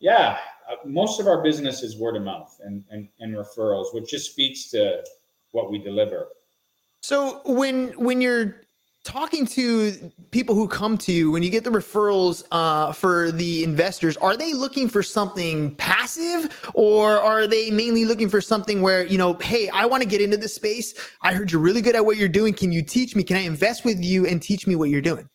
yeah, 0.00 0.38
uh, 0.70 0.76
most 0.84 1.20
of 1.20 1.26
our 1.26 1.42
business 1.42 1.82
is 1.82 1.96
word 1.96 2.16
of 2.16 2.22
mouth 2.22 2.58
and, 2.64 2.84
and, 2.90 3.08
and 3.20 3.34
referrals, 3.34 3.94
which 3.94 4.10
just 4.10 4.30
speaks 4.32 4.70
to 4.70 5.04
what 5.52 5.70
we 5.70 5.78
deliver. 5.78 6.28
So 7.02 7.40
when 7.44 7.88
when 7.92 8.20
you're 8.20 8.62
talking 9.04 9.46
to 9.46 10.12
people 10.30 10.54
who 10.54 10.68
come 10.68 10.98
to 10.98 11.12
you 11.12 11.30
when 11.30 11.42
you 11.42 11.50
get 11.50 11.64
the 11.64 11.70
referrals 11.70 12.44
uh, 12.52 12.92
for 12.92 13.32
the 13.32 13.64
investors 13.64 14.16
are 14.18 14.36
they 14.36 14.52
looking 14.52 14.88
for 14.88 15.02
something 15.02 15.74
passive? 15.76 16.70
Or 16.74 17.18
are 17.18 17.46
they 17.46 17.70
mainly 17.70 18.04
looking 18.04 18.28
for 18.28 18.40
something 18.40 18.82
where 18.82 19.04
you 19.06 19.18
know 19.18 19.34
hey 19.34 19.68
i 19.70 19.86
want 19.86 20.02
to 20.02 20.08
get 20.08 20.20
into 20.20 20.36
this 20.36 20.54
space. 20.54 20.94
I 21.22 21.32
heard 21.32 21.50
you're 21.50 21.60
really 21.60 21.80
good 21.80 21.96
at 21.96 22.04
what 22.04 22.16
you're 22.16 22.28
doing. 22.28 22.52
Can 22.52 22.72
you 22.72 22.82
teach 22.82 23.16
me? 23.16 23.22
Can 23.22 23.36
i 23.36 23.40
invest 23.40 23.84
with 23.84 24.02
you 24.02 24.26
and 24.26 24.40
teach 24.42 24.66
me 24.66 24.76
what 24.76 24.90
you're 24.90 25.00
doing? 25.00 25.28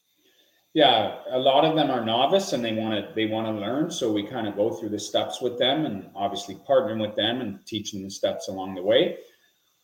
Yeah 0.73 1.17
a 1.31 1.39
lot 1.39 1.65
of 1.65 1.75
them 1.75 1.89
are 1.89 2.05
novice 2.05 2.53
and 2.53 2.63
they 2.63 2.73
want 2.73 2.93
to 2.93 3.13
they 3.15 3.25
want 3.25 3.47
to 3.47 3.51
learn. 3.51 3.89
So 3.89 4.11
we 4.11 4.27
kind 4.27 4.47
of 4.47 4.55
go 4.55 4.71
through 4.71 4.89
the 4.89 4.99
steps 4.99 5.41
with 5.41 5.57
them 5.57 5.85
and 5.85 6.09
obviously 6.15 6.55
partner 6.67 6.97
with 6.97 7.15
them 7.15 7.41
and 7.41 7.65
teach 7.65 7.93
them 7.93 8.03
the 8.03 8.11
steps 8.11 8.47
along 8.47 8.75
the 8.75 8.83
way 8.83 9.17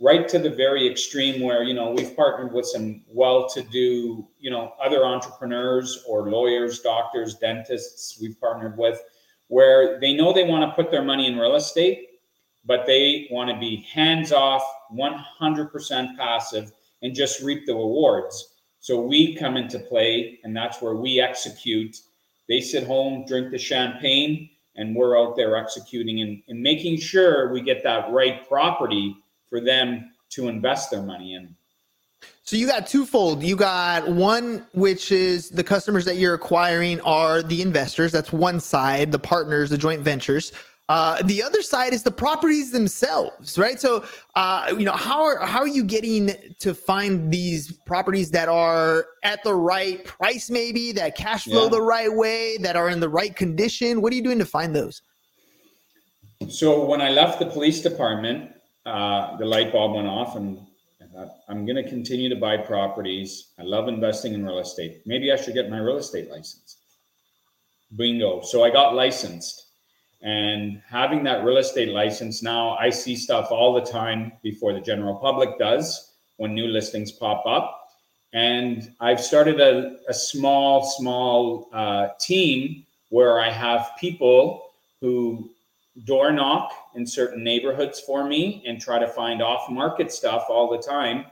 right 0.01 0.27
to 0.27 0.39
the 0.39 0.49
very 0.49 0.89
extreme 0.89 1.41
where 1.41 1.63
you 1.63 1.73
know 1.73 1.91
we've 1.91 2.15
partnered 2.15 2.51
with 2.51 2.65
some 2.65 3.01
well-to-do 3.07 4.27
you 4.39 4.51
know 4.51 4.73
other 4.83 5.05
entrepreneurs 5.05 6.03
or 6.07 6.29
lawyers 6.29 6.79
doctors 6.79 7.35
dentists 7.35 8.19
we've 8.19 8.39
partnered 8.41 8.77
with 8.77 8.99
where 9.47 9.99
they 9.99 10.13
know 10.13 10.33
they 10.33 10.43
want 10.43 10.67
to 10.67 10.75
put 10.75 10.91
their 10.91 11.03
money 11.03 11.27
in 11.27 11.37
real 11.37 11.55
estate 11.55 12.07
but 12.65 12.85
they 12.85 13.27
want 13.31 13.49
to 13.49 13.59
be 13.59 13.87
hands 13.91 14.31
off 14.31 14.63
100% 14.93 16.17
passive 16.17 16.71
and 17.01 17.15
just 17.15 17.41
reap 17.41 17.65
the 17.65 17.73
rewards. 17.73 18.55
So 18.79 19.01
we 19.01 19.35
come 19.35 19.57
into 19.57 19.79
play 19.79 20.39
and 20.43 20.55
that's 20.55 20.81
where 20.81 20.95
we 20.95 21.19
execute. 21.19 21.97
They 22.47 22.61
sit 22.61 22.85
home 22.85 23.25
drink 23.27 23.51
the 23.51 23.57
champagne 23.57 24.49
and 24.75 24.95
we're 24.95 25.19
out 25.19 25.35
there 25.35 25.55
executing 25.55 26.21
and, 26.21 26.41
and 26.47 26.61
making 26.61 26.97
sure 26.97 27.51
we 27.51 27.61
get 27.61 27.83
that 27.83 28.11
right 28.11 28.47
property 28.47 29.15
for 29.51 29.61
them 29.61 30.11
to 30.31 30.47
invest 30.47 30.89
their 30.89 31.03
money 31.03 31.35
in. 31.35 31.53
So 32.43 32.55
you 32.55 32.67
got 32.67 32.87
twofold. 32.87 33.43
You 33.43 33.55
got 33.55 34.07
one, 34.07 34.65
which 34.73 35.11
is 35.11 35.49
the 35.49 35.63
customers 35.63 36.05
that 36.05 36.15
you're 36.15 36.33
acquiring 36.33 37.01
are 37.01 37.43
the 37.43 37.61
investors. 37.61 38.11
That's 38.11 38.31
one 38.31 38.59
side, 38.59 39.11
the 39.11 39.19
partners, 39.19 39.69
the 39.69 39.77
joint 39.77 40.01
ventures. 40.01 40.51
Uh, 40.89 41.21
the 41.23 41.41
other 41.41 41.61
side 41.61 41.93
is 41.93 42.03
the 42.03 42.11
properties 42.11 42.71
themselves, 42.71 43.57
right? 43.57 43.79
So, 43.79 44.03
uh, 44.35 44.73
you 44.77 44.83
know, 44.83 44.91
how 44.91 45.23
are 45.23 45.37
how 45.45 45.59
are 45.59 45.67
you 45.67 45.85
getting 45.85 46.33
to 46.59 46.73
find 46.73 47.31
these 47.31 47.71
properties 47.85 48.31
that 48.31 48.49
are 48.49 49.05
at 49.23 49.43
the 49.43 49.53
right 49.53 50.03
price, 50.03 50.49
maybe 50.49 50.91
that 50.93 51.15
cash 51.15 51.45
flow 51.45 51.63
yeah. 51.63 51.69
the 51.69 51.81
right 51.81 52.13
way, 52.13 52.57
that 52.57 52.75
are 52.75 52.89
in 52.89 52.99
the 52.99 53.07
right 53.07 53.33
condition? 53.33 54.01
What 54.01 54.11
are 54.11 54.15
you 54.15 54.23
doing 54.23 54.39
to 54.39 54.45
find 54.45 54.75
those? 54.75 55.01
So, 56.49 56.83
when 56.83 57.01
I 57.01 57.09
left 57.09 57.39
the 57.39 57.45
police 57.45 57.81
department, 57.81 58.51
uh, 58.85 59.37
the 59.37 59.45
light 59.45 59.71
bulb 59.71 59.95
went 59.95 60.07
off 60.07 60.35
and 60.35 60.59
I 61.01 61.05
thought, 61.05 61.37
I'm 61.49 61.65
going 61.65 61.81
to 61.81 61.87
continue 61.87 62.29
to 62.29 62.35
buy 62.35 62.57
properties. 62.57 63.49
I 63.59 63.63
love 63.63 63.87
investing 63.87 64.33
in 64.33 64.45
real 64.45 64.59
estate. 64.59 65.01
Maybe 65.05 65.31
I 65.31 65.35
should 65.35 65.53
get 65.53 65.69
my 65.69 65.79
real 65.79 65.97
estate 65.97 66.29
license. 66.29 66.77
Bingo. 67.95 68.41
So 68.41 68.63
I 68.63 68.69
got 68.69 68.95
licensed. 68.95 69.67
And 70.21 70.81
having 70.87 71.23
that 71.23 71.43
real 71.43 71.57
estate 71.57 71.89
license 71.89 72.43
now, 72.43 72.77
I 72.77 72.91
see 72.91 73.15
stuff 73.15 73.51
all 73.51 73.73
the 73.73 73.81
time 73.81 74.33
before 74.43 74.71
the 74.73 74.79
general 74.79 75.15
public 75.15 75.57
does 75.57 76.13
when 76.37 76.53
new 76.53 76.67
listings 76.67 77.11
pop 77.11 77.43
up. 77.45 77.89
And 78.33 78.93
I've 78.99 79.19
started 79.19 79.59
a, 79.59 79.97
a 80.07 80.13
small, 80.13 80.83
small 80.85 81.69
uh, 81.73 82.09
team 82.19 82.85
where 83.09 83.41
I 83.41 83.49
have 83.49 83.91
people 83.99 84.69
who 85.01 85.49
door 86.05 86.31
knock 86.31 86.71
in 86.95 87.05
certain 87.05 87.43
neighborhoods 87.43 87.99
for 87.99 88.25
me 88.25 88.63
and 88.65 88.79
try 88.79 88.97
to 88.99 89.07
find 89.07 89.41
off 89.41 89.69
market 89.69 90.11
stuff 90.11 90.45
all 90.49 90.69
the 90.69 90.81
time. 90.81 91.25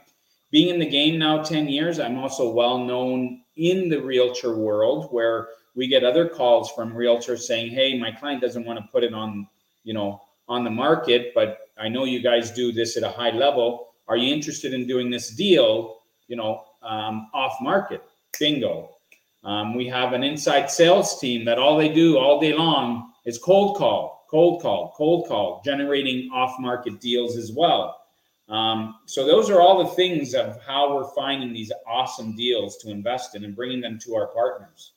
Being 0.50 0.68
in 0.68 0.78
the 0.78 0.88
game 0.88 1.18
now 1.18 1.42
10 1.42 1.68
years, 1.68 1.98
I'm 1.98 2.18
also 2.18 2.50
well 2.50 2.78
known 2.78 3.42
in 3.56 3.88
the 3.88 4.00
realtor 4.00 4.56
world 4.56 5.08
where 5.10 5.48
we 5.74 5.86
get 5.86 6.04
other 6.04 6.28
calls 6.28 6.70
from 6.72 6.92
realtors 6.92 7.40
saying, 7.40 7.70
"Hey, 7.70 7.96
my 7.96 8.10
client 8.10 8.40
doesn't 8.40 8.64
want 8.64 8.78
to 8.78 8.88
put 8.90 9.04
it 9.04 9.14
on, 9.14 9.48
you 9.84 9.94
know, 9.94 10.22
on 10.48 10.64
the 10.64 10.70
market, 10.70 11.32
but 11.34 11.68
I 11.78 11.88
know 11.88 12.04
you 12.04 12.20
guys 12.20 12.50
do 12.50 12.72
this 12.72 12.96
at 12.96 13.02
a 13.02 13.08
high 13.08 13.30
level. 13.30 13.94
Are 14.08 14.16
you 14.16 14.34
interested 14.34 14.74
in 14.74 14.86
doing 14.86 15.10
this 15.10 15.30
deal, 15.30 15.98
you 16.26 16.36
know, 16.36 16.64
um, 16.82 17.30
off 17.32 17.56
market?" 17.60 18.02
Bingo. 18.38 18.96
Um, 19.44 19.74
we 19.74 19.86
have 19.86 20.12
an 20.12 20.22
inside 20.22 20.70
sales 20.70 21.18
team 21.18 21.44
that 21.44 21.58
all 21.58 21.78
they 21.78 21.88
do 21.88 22.18
all 22.18 22.40
day 22.40 22.52
long 22.52 23.12
is 23.24 23.38
cold 23.38 23.76
call 23.76 24.19
cold 24.30 24.62
call, 24.62 24.94
cold 24.96 25.26
call, 25.26 25.60
generating 25.64 26.30
off 26.32 26.54
market 26.60 27.00
deals 27.00 27.36
as 27.36 27.50
well. 27.50 27.96
Um, 28.48 28.96
so 29.06 29.26
those 29.26 29.50
are 29.50 29.60
all 29.60 29.84
the 29.84 29.90
things 29.90 30.34
of 30.34 30.60
how 30.66 30.94
we're 30.94 31.12
finding 31.14 31.52
these 31.52 31.72
awesome 31.86 32.34
deals 32.36 32.76
to 32.78 32.90
invest 32.90 33.34
in 33.34 33.44
and 33.44 33.54
bringing 33.54 33.80
them 33.80 33.98
to 34.00 34.14
our 34.14 34.28
partners. 34.28 34.92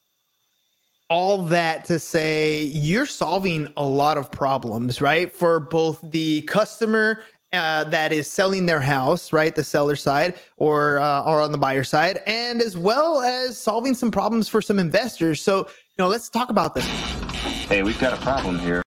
All 1.10 1.44
that 1.44 1.86
to 1.86 2.00
say, 2.00 2.64
you're 2.64 3.06
solving 3.06 3.72
a 3.78 3.84
lot 3.84 4.18
of 4.18 4.32
problems, 4.32 5.02
right? 5.02 5.32
For 5.32 5.60
both 5.60 6.00
the 6.12 6.42
customer 6.44 7.22
uh, 7.52 7.84
that 7.86 8.12
is 8.12 8.28
selling 8.28 8.66
their 8.66 8.80
house, 8.80 9.32
right, 9.32 9.54
the 9.54 9.64
seller 9.64 9.96
side, 9.96 10.36
or 10.58 11.00
uh, 11.00 11.24
or 11.24 11.40
on 11.40 11.52
the 11.52 11.58
buyer 11.58 11.84
side, 11.84 12.20
and 12.26 12.62
as 12.62 12.76
well 12.76 13.22
as 13.22 13.60
solving 13.60 13.94
some 13.94 14.10
problems 14.10 14.48
for 14.50 14.62
some 14.62 14.80
investors. 14.80 15.40
So, 15.40 15.60
you 15.60 15.96
know, 16.00 16.08
let's 16.08 16.30
talk 16.30 16.50
about 16.50 16.74
this. 16.74 16.86
Hey, 17.68 17.84
we've 17.84 18.00
got 18.00 18.14
a 18.14 18.22
problem 18.22 18.58
here. 18.58 18.83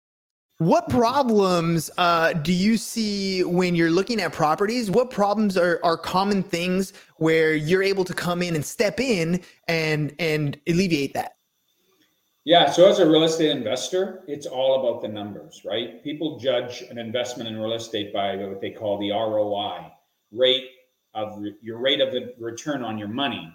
What 0.62 0.88
problems 0.88 1.90
uh, 1.98 2.34
do 2.34 2.52
you 2.52 2.76
see 2.76 3.42
when 3.42 3.74
you're 3.74 3.90
looking 3.90 4.20
at 4.20 4.32
properties? 4.32 4.92
What 4.92 5.10
problems 5.10 5.56
are, 5.56 5.80
are 5.82 5.96
common 5.96 6.44
things 6.44 6.92
where 7.16 7.52
you're 7.52 7.82
able 7.82 8.04
to 8.04 8.14
come 8.14 8.42
in 8.42 8.54
and 8.54 8.64
step 8.64 9.00
in 9.00 9.42
and 9.66 10.14
and 10.20 10.56
alleviate 10.68 11.14
that? 11.14 11.32
Yeah, 12.44 12.70
so 12.70 12.88
as 12.88 13.00
a 13.00 13.10
real 13.10 13.24
estate 13.24 13.50
investor, 13.50 14.22
it's 14.28 14.46
all 14.46 14.80
about 14.80 15.02
the 15.02 15.08
numbers, 15.08 15.62
right? 15.64 16.00
People 16.04 16.38
judge 16.38 16.82
an 16.82 16.96
investment 16.96 17.48
in 17.48 17.58
real 17.58 17.72
estate 17.72 18.12
by 18.12 18.36
what 18.36 18.60
they 18.60 18.70
call 18.70 19.00
the 19.00 19.10
ROI 19.10 19.90
rate 20.30 20.68
of 21.14 21.42
your 21.60 21.78
rate 21.78 22.00
of 22.00 22.14
return 22.38 22.84
on 22.84 22.98
your 22.98 23.08
money 23.08 23.52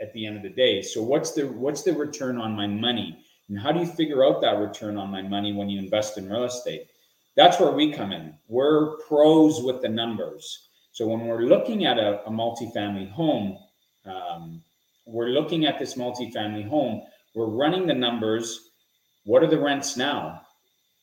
at 0.00 0.14
the 0.14 0.24
end 0.24 0.38
of 0.38 0.42
the 0.42 0.48
day. 0.48 0.80
So 0.80 1.02
what's 1.02 1.32
the 1.32 1.46
what's 1.46 1.82
the 1.82 1.92
return 1.92 2.38
on 2.38 2.52
my 2.56 2.66
money? 2.66 3.22
And 3.50 3.58
how 3.58 3.72
do 3.72 3.80
you 3.80 3.86
figure 3.86 4.24
out 4.24 4.40
that 4.40 4.58
return 4.58 4.96
on 4.96 5.10
my 5.10 5.22
money 5.22 5.52
when 5.52 5.68
you 5.68 5.80
invest 5.80 6.16
in 6.16 6.30
real 6.30 6.44
estate? 6.44 6.86
That's 7.36 7.58
where 7.58 7.72
we 7.72 7.92
come 7.92 8.12
in. 8.12 8.34
We're 8.46 8.96
pros 9.08 9.60
with 9.60 9.82
the 9.82 9.88
numbers. 9.88 10.68
So 10.92 11.08
when 11.08 11.26
we're 11.26 11.42
looking 11.42 11.84
at 11.84 11.98
a, 11.98 12.24
a 12.26 12.30
multifamily 12.30 13.10
home, 13.10 13.58
um, 14.06 14.62
we're 15.04 15.30
looking 15.30 15.66
at 15.66 15.80
this 15.80 15.94
multifamily 15.94 16.68
home, 16.68 17.02
we're 17.34 17.46
running 17.46 17.86
the 17.86 17.94
numbers. 17.94 18.70
What 19.24 19.42
are 19.42 19.48
the 19.48 19.60
rents 19.60 19.96
now? 19.96 20.42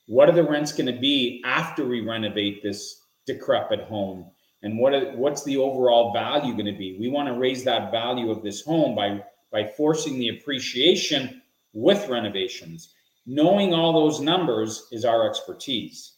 What 0.08 0.30
are 0.30 0.34
the 0.36 0.44
rents 0.44 0.72
going 0.72 0.94
to 0.94 1.00
be 1.00 1.42
after 1.46 1.86
we 1.86 2.00
renovate 2.00 2.64
this 2.64 3.02
decrepit 3.26 3.82
home? 3.82 4.32
And 4.64 4.80
what 4.80 4.94
are, 4.94 5.12
what's 5.18 5.44
the 5.44 5.58
overall 5.58 6.14
value 6.14 6.54
going 6.54 6.66
to 6.66 6.72
be? 6.78 6.98
We 6.98 7.10
want 7.10 7.28
to 7.28 7.34
raise 7.34 7.66
that 7.66 7.92
value 7.92 8.32
of 8.32 8.42
this 8.42 8.62
home 8.62 8.96
by 8.96 9.22
by 9.52 9.66
forcing 9.66 10.20
the 10.20 10.30
appreciation 10.30 11.42
with 11.78 12.10
renovations. 12.10 12.96
Knowing 13.28 13.72
all 13.72 13.94
those 13.94 14.20
numbers 14.20 14.88
is 14.92 15.06
our 15.06 15.30
expertise. 15.30 16.14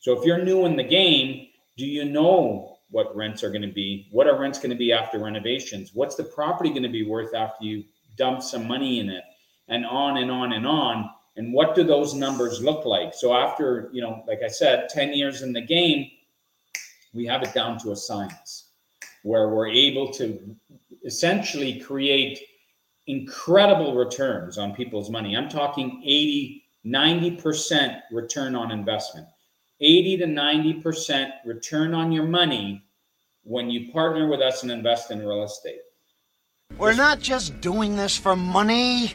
So 0.00 0.18
if 0.18 0.24
you're 0.24 0.44
new 0.44 0.66
in 0.66 0.76
the 0.76 0.82
game, 0.82 1.46
do 1.76 1.86
you 1.86 2.04
know 2.04 2.78
what 2.90 3.14
rents 3.14 3.44
are 3.44 3.50
going 3.50 3.62
to 3.62 3.72
be? 3.72 4.08
What 4.10 4.26
are 4.26 4.36
rents 4.36 4.58
going 4.58 4.70
to 4.70 4.76
be 4.76 4.92
after 4.92 5.20
renovations? 5.20 5.92
What's 5.94 6.16
the 6.16 6.24
property 6.24 6.70
going 6.70 6.82
to 6.82 6.88
be 6.88 7.06
worth 7.06 7.32
after 7.32 7.64
you 7.64 7.84
dump 8.16 8.42
some 8.42 8.66
money 8.66 8.98
in 8.98 9.08
it? 9.08 9.22
And 9.68 9.86
on 9.86 10.16
and 10.16 10.32
on 10.32 10.52
and 10.52 10.66
on. 10.66 11.08
And 11.36 11.52
what 11.52 11.76
do 11.76 11.84
those 11.84 12.14
numbers 12.14 12.60
look 12.60 12.84
like? 12.84 13.14
So 13.14 13.34
after, 13.34 13.90
you 13.92 14.02
know, 14.02 14.24
like 14.26 14.40
I 14.44 14.48
said, 14.48 14.88
10 14.88 15.14
years 15.14 15.42
in 15.42 15.52
the 15.52 15.62
game, 15.62 16.10
we 17.12 17.24
have 17.26 17.42
it 17.44 17.54
down 17.54 17.78
to 17.78 17.92
a 17.92 17.96
science 17.96 18.70
where 19.22 19.48
we're 19.48 19.68
able 19.68 20.12
to 20.14 20.56
essentially 21.04 21.78
create 21.80 22.40
incredible 23.06 23.94
returns 23.94 24.58
on 24.58 24.74
people's 24.74 25.10
money. 25.10 25.36
I'm 25.36 25.48
talking 25.48 26.02
80, 26.04 26.64
90% 26.86 28.00
return 28.10 28.54
on 28.54 28.70
investment. 28.70 29.26
80 29.80 30.18
to 30.18 30.26
90% 30.26 31.30
return 31.44 31.94
on 31.94 32.12
your 32.12 32.24
money 32.24 32.84
when 33.42 33.70
you 33.70 33.92
partner 33.92 34.28
with 34.28 34.40
us 34.40 34.62
and 34.62 34.72
invest 34.72 35.10
in 35.10 35.18
real 35.18 35.42
estate. 35.42 35.80
We're 36.78 36.94
not 36.94 37.20
just 37.20 37.60
doing 37.60 37.96
this 37.96 38.16
for 38.16 38.34
money, 38.34 39.14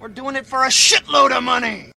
we're 0.00 0.08
doing 0.08 0.36
it 0.36 0.46
for 0.46 0.64
a 0.64 0.68
shitload 0.68 1.36
of 1.36 1.42
money. 1.42 1.92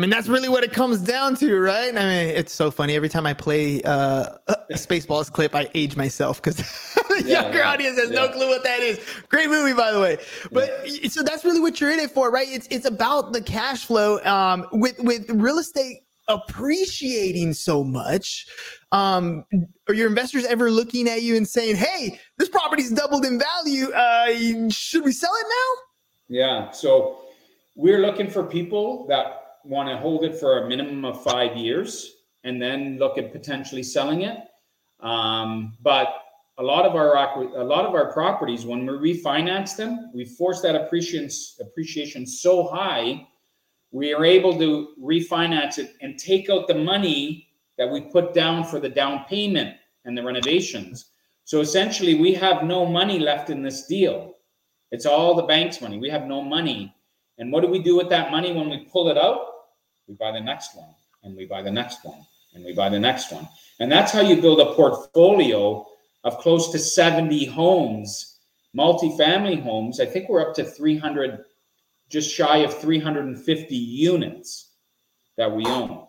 I 0.00 0.02
mean, 0.02 0.08
that's 0.08 0.28
really 0.28 0.48
what 0.48 0.64
it 0.64 0.72
comes 0.72 1.02
down 1.02 1.36
to, 1.36 1.60
right? 1.60 1.94
I 1.94 2.00
mean, 2.06 2.28
it's 2.34 2.54
so 2.54 2.70
funny. 2.70 2.96
Every 2.96 3.10
time 3.10 3.26
I 3.26 3.34
play 3.34 3.82
uh, 3.82 4.28
a 4.48 4.56
Spaceballs 4.72 5.30
clip, 5.30 5.54
I 5.54 5.68
age 5.74 5.94
myself 5.94 6.40
because 6.42 6.56
the 7.10 7.22
Yeah, 7.22 7.42
younger 7.42 7.62
yeah, 7.62 7.62
audience 7.62 7.98
has 7.98 8.10
no 8.10 8.30
clue 8.30 8.48
what 8.48 8.64
that 8.64 8.80
is. 8.80 8.98
Great 9.28 9.50
movie, 9.50 9.74
by 9.74 9.92
the 9.92 10.00
way. 10.00 10.16
But 10.52 10.70
so 11.10 11.22
that's 11.22 11.44
really 11.44 11.60
what 11.60 11.82
you're 11.82 11.90
in 11.90 12.00
it 12.00 12.12
for, 12.12 12.30
right? 12.30 12.48
It's 12.48 12.66
it's 12.70 12.86
about 12.86 13.34
the 13.34 13.42
cash 13.42 13.84
flow. 13.84 14.20
Um, 14.24 14.66
with 14.72 14.98
with 15.00 15.28
real 15.28 15.58
estate 15.58 15.98
appreciating 16.28 17.52
so 17.52 17.84
much, 17.84 18.46
um, 18.92 19.44
are 19.86 19.92
your 19.94 20.08
investors 20.08 20.46
ever 20.46 20.70
looking 20.70 21.10
at 21.10 21.20
you 21.20 21.36
and 21.36 21.46
saying, 21.46 21.76
"Hey, 21.76 22.18
this 22.38 22.48
property's 22.48 22.90
doubled 22.90 23.26
in 23.26 23.38
value. 23.38 23.90
Uh, 23.92 24.70
should 24.70 25.04
we 25.04 25.12
sell 25.12 25.34
it 25.34 25.46
now?" 25.46 25.82
Yeah. 26.28 26.70
So 26.70 27.18
we're 27.76 27.98
looking 27.98 28.30
for 28.30 28.44
people 28.44 29.06
that 29.08 29.39
want 29.64 29.88
to 29.88 29.96
hold 29.96 30.24
it 30.24 30.36
for 30.36 30.64
a 30.64 30.68
minimum 30.68 31.04
of 31.04 31.22
five 31.22 31.56
years 31.56 32.16
and 32.44 32.60
then 32.60 32.98
look 32.98 33.18
at 33.18 33.32
potentially 33.32 33.82
selling 33.82 34.22
it. 34.22 34.38
Um, 35.00 35.76
but 35.82 36.08
a 36.58 36.62
lot 36.62 36.84
of 36.84 36.94
our 36.94 37.16
a 37.16 37.64
lot 37.64 37.86
of 37.86 37.94
our 37.94 38.12
properties, 38.12 38.66
when 38.66 38.84
we 38.84 39.14
refinance 39.14 39.76
them, 39.76 40.10
we 40.14 40.24
force 40.24 40.60
that 40.60 40.74
appreciation 40.74 41.30
appreciation 41.60 42.26
so 42.26 42.66
high, 42.66 43.26
we 43.92 44.12
are 44.12 44.24
able 44.24 44.58
to 44.58 44.88
refinance 45.00 45.78
it 45.78 45.94
and 46.02 46.18
take 46.18 46.50
out 46.50 46.68
the 46.68 46.74
money 46.74 47.48
that 47.78 47.90
we 47.90 48.02
put 48.02 48.34
down 48.34 48.62
for 48.64 48.78
the 48.78 48.88
down 48.88 49.24
payment 49.26 49.74
and 50.04 50.16
the 50.16 50.22
renovations. 50.22 51.12
So 51.44 51.60
essentially, 51.60 52.14
we 52.14 52.34
have 52.34 52.62
no 52.62 52.84
money 52.84 53.18
left 53.18 53.48
in 53.48 53.62
this 53.62 53.86
deal. 53.86 54.34
It's 54.92 55.06
all 55.06 55.34
the 55.34 55.44
bank's 55.44 55.80
money. 55.80 55.98
We 55.98 56.10
have 56.10 56.26
no 56.26 56.42
money. 56.42 56.94
And 57.38 57.50
what 57.50 57.62
do 57.62 57.68
we 57.68 57.78
do 57.78 57.96
with 57.96 58.10
that 58.10 58.30
money 58.30 58.52
when 58.52 58.68
we 58.68 58.86
pull 58.92 59.08
it 59.08 59.16
out? 59.16 59.49
We 60.10 60.16
buy 60.16 60.32
the 60.32 60.40
next 60.40 60.74
one, 60.74 60.88
and 61.22 61.36
we 61.36 61.46
buy 61.46 61.62
the 61.62 61.70
next 61.70 62.04
one, 62.04 62.26
and 62.52 62.64
we 62.64 62.74
buy 62.74 62.88
the 62.88 62.98
next 62.98 63.30
one. 63.30 63.48
And 63.78 63.92
that's 63.92 64.10
how 64.10 64.20
you 64.20 64.42
build 64.42 64.58
a 64.58 64.74
portfolio 64.74 65.86
of 66.24 66.38
close 66.38 66.72
to 66.72 66.80
70 66.80 67.44
homes, 67.44 68.40
multifamily 68.76 69.62
homes. 69.62 70.00
I 70.00 70.06
think 70.06 70.28
we're 70.28 70.40
up 70.40 70.56
to 70.56 70.64
300, 70.64 71.44
just 72.08 72.28
shy 72.28 72.56
of 72.56 72.76
350 72.76 73.76
units 73.76 74.70
that 75.36 75.54
we 75.54 75.64
own. 75.66 76.04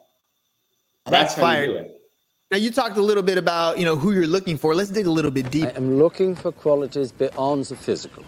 That's 1.05 1.35
That's, 1.35 1.35
how 1.35 1.41
fire. 1.43 1.65
you 1.65 1.71
do 1.73 1.77
it. 1.77 2.01
Now 2.49 2.57
you 2.57 2.71
talked 2.71 2.97
a 2.97 3.03
little 3.03 3.23
bit 3.23 3.37
about 3.37 3.77
you 3.77 3.85
know 3.85 3.95
who 3.95 4.13
you're 4.13 4.25
looking 4.25 4.57
for. 4.57 4.73
Let's 4.73 4.89
dig 4.89 5.05
a 5.05 5.11
little 5.11 5.29
bit 5.29 5.51
deeper. 5.51 5.73
I'm 5.75 5.99
looking 5.99 6.35
for 6.35 6.51
qualities 6.51 7.11
beyond 7.11 7.65
the 7.65 7.75
physical. 7.75 8.25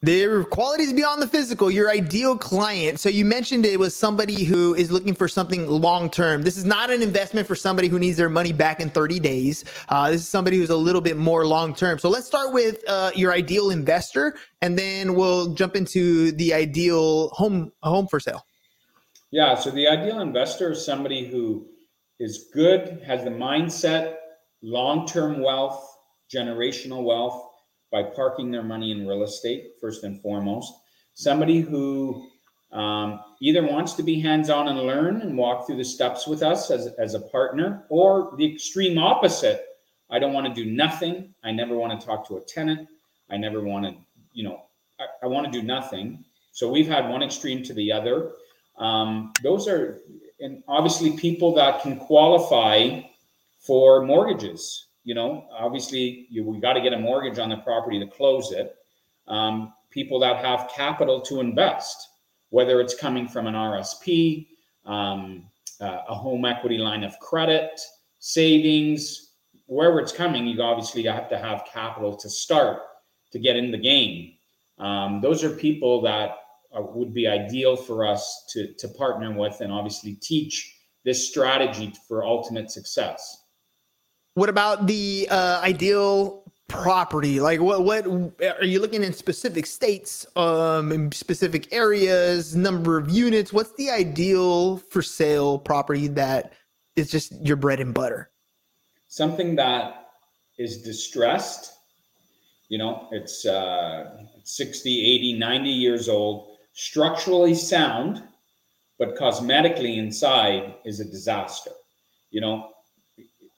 Their 0.00 0.44
qualities 0.44 0.92
beyond 0.92 1.20
the 1.20 1.26
physical, 1.26 1.72
your 1.72 1.90
ideal 1.90 2.38
client. 2.38 3.00
So 3.00 3.08
you 3.08 3.24
mentioned 3.24 3.66
it 3.66 3.80
was 3.80 3.96
somebody 3.96 4.44
who 4.44 4.72
is 4.76 4.92
looking 4.92 5.12
for 5.12 5.26
something 5.26 5.66
long 5.66 6.08
term. 6.08 6.42
This 6.42 6.56
is 6.56 6.64
not 6.64 6.88
an 6.88 7.02
investment 7.02 7.48
for 7.48 7.56
somebody 7.56 7.88
who 7.88 7.98
needs 7.98 8.16
their 8.16 8.28
money 8.28 8.52
back 8.52 8.78
in 8.78 8.90
30 8.90 9.18
days. 9.18 9.64
Uh, 9.88 10.12
this 10.12 10.20
is 10.20 10.28
somebody 10.28 10.56
who's 10.56 10.70
a 10.70 10.76
little 10.76 11.00
bit 11.00 11.16
more 11.16 11.44
long 11.48 11.74
term. 11.74 11.98
So 11.98 12.08
let's 12.08 12.28
start 12.28 12.52
with 12.52 12.84
uh, 12.86 13.10
your 13.16 13.32
ideal 13.32 13.70
investor, 13.70 14.36
and 14.62 14.78
then 14.78 15.16
we'll 15.16 15.54
jump 15.54 15.74
into 15.74 16.30
the 16.30 16.54
ideal 16.54 17.30
home 17.30 17.72
home 17.82 18.06
for 18.06 18.20
sale. 18.20 18.46
Yeah, 19.32 19.56
so 19.56 19.72
the 19.72 19.88
ideal 19.88 20.20
investor 20.20 20.70
is 20.70 20.86
somebody 20.86 21.26
who 21.26 21.66
is 22.20 22.50
good, 22.54 23.02
has 23.04 23.24
the 23.24 23.30
mindset, 23.30 24.14
long-term 24.62 25.42
wealth, 25.42 25.84
generational 26.32 27.02
wealth 27.02 27.47
by 27.90 28.02
parking 28.02 28.50
their 28.50 28.62
money 28.62 28.92
in 28.92 29.06
real 29.06 29.22
estate 29.22 29.72
first 29.80 30.04
and 30.04 30.20
foremost. 30.20 30.72
Somebody 31.14 31.60
who 31.60 32.28
um, 32.72 33.20
either 33.40 33.66
wants 33.66 33.94
to 33.94 34.02
be 34.02 34.20
hands-on 34.20 34.68
and 34.68 34.80
learn 34.80 35.22
and 35.22 35.36
walk 35.36 35.66
through 35.66 35.78
the 35.78 35.84
steps 35.84 36.26
with 36.26 36.42
us 36.42 36.70
as, 36.70 36.88
as 36.98 37.14
a 37.14 37.20
partner, 37.20 37.84
or 37.88 38.34
the 38.36 38.52
extreme 38.52 38.98
opposite. 38.98 39.64
I 40.10 40.18
don't 40.18 40.32
want 40.32 40.46
to 40.46 40.64
do 40.64 40.70
nothing. 40.70 41.34
I 41.44 41.50
never 41.50 41.76
want 41.76 41.98
to 41.98 42.06
talk 42.06 42.26
to 42.28 42.36
a 42.36 42.40
tenant. 42.40 42.88
I 43.30 43.36
never 43.36 43.62
want 43.62 43.84
to, 43.84 43.94
you 44.32 44.44
know, 44.44 44.62
I, 45.00 45.04
I 45.24 45.26
want 45.26 45.50
to 45.50 45.60
do 45.60 45.66
nothing. 45.66 46.24
So 46.52 46.70
we've 46.70 46.88
had 46.88 47.08
one 47.08 47.22
extreme 47.22 47.62
to 47.64 47.74
the 47.74 47.92
other. 47.92 48.32
Um, 48.78 49.32
those 49.42 49.66
are, 49.68 50.00
and 50.40 50.62
obviously 50.68 51.16
people 51.16 51.54
that 51.54 51.82
can 51.82 51.98
qualify 51.98 53.00
for 53.60 54.04
mortgages. 54.04 54.87
You 55.08 55.14
know, 55.14 55.46
obviously 55.50 56.26
you 56.28 56.44
we 56.44 56.60
got 56.60 56.74
to 56.74 56.82
get 56.82 56.92
a 56.92 56.98
mortgage 56.98 57.38
on 57.38 57.48
the 57.48 57.56
property 57.56 57.98
to 57.98 58.06
close 58.06 58.52
it. 58.52 58.76
Um, 59.26 59.72
people 59.88 60.20
that 60.20 60.44
have 60.44 60.70
capital 60.70 61.22
to 61.22 61.40
invest, 61.40 61.96
whether 62.50 62.78
it's 62.82 62.94
coming 62.94 63.26
from 63.26 63.46
an 63.46 63.54
RSP, 63.54 64.48
um, 64.84 65.46
uh, 65.80 66.00
a 66.10 66.14
home 66.14 66.44
equity 66.44 66.76
line 66.76 67.04
of 67.04 67.18
credit, 67.20 67.80
savings, 68.18 69.32
wherever 69.64 69.98
it's 69.98 70.12
coming, 70.12 70.46
you 70.46 70.60
obviously 70.60 71.02
have 71.04 71.30
to 71.30 71.38
have 71.38 71.64
capital 71.72 72.14
to 72.14 72.28
start 72.28 72.82
to 73.32 73.38
get 73.38 73.56
in 73.56 73.70
the 73.70 73.78
game. 73.78 74.34
Um, 74.76 75.22
those 75.22 75.42
are 75.42 75.48
people 75.48 76.02
that 76.02 76.36
uh, 76.76 76.82
would 76.82 77.14
be 77.14 77.26
ideal 77.26 77.76
for 77.76 78.06
us 78.06 78.44
to, 78.50 78.74
to 78.74 78.88
partner 78.88 79.32
with 79.32 79.62
and 79.62 79.72
obviously 79.72 80.16
teach 80.16 80.76
this 81.06 81.26
strategy 81.30 81.94
for 82.06 82.26
ultimate 82.26 82.70
success. 82.70 83.37
What 84.38 84.48
about 84.48 84.86
the 84.86 85.26
uh, 85.32 85.60
ideal 85.64 86.44
property? 86.68 87.40
Like, 87.40 87.60
what 87.60 87.82
what 87.82 88.06
are 88.06 88.64
you 88.64 88.78
looking 88.78 89.02
in 89.02 89.12
specific 89.12 89.66
states, 89.66 90.28
um, 90.36 90.92
in 90.92 91.10
specific 91.10 91.72
areas, 91.72 92.54
number 92.54 92.96
of 92.98 93.10
units? 93.10 93.52
What's 93.52 93.72
the 93.72 93.90
ideal 93.90 94.76
for 94.76 95.02
sale 95.02 95.58
property 95.58 96.06
that 96.06 96.52
is 96.94 97.10
just 97.10 97.32
your 97.44 97.56
bread 97.56 97.80
and 97.80 97.92
butter? 97.92 98.30
Something 99.08 99.56
that 99.56 100.10
is 100.56 100.82
distressed, 100.82 101.72
you 102.68 102.78
know, 102.78 103.08
it's 103.10 103.44
uh, 103.44 104.22
60, 104.44 105.04
80, 105.04 105.32
90 105.36 105.68
years 105.68 106.08
old, 106.08 106.58
structurally 106.74 107.54
sound, 107.54 108.22
but 109.00 109.16
cosmetically 109.16 109.96
inside 109.96 110.76
is 110.84 111.00
a 111.00 111.04
disaster. 111.04 111.72
You 112.30 112.40
know, 112.40 112.70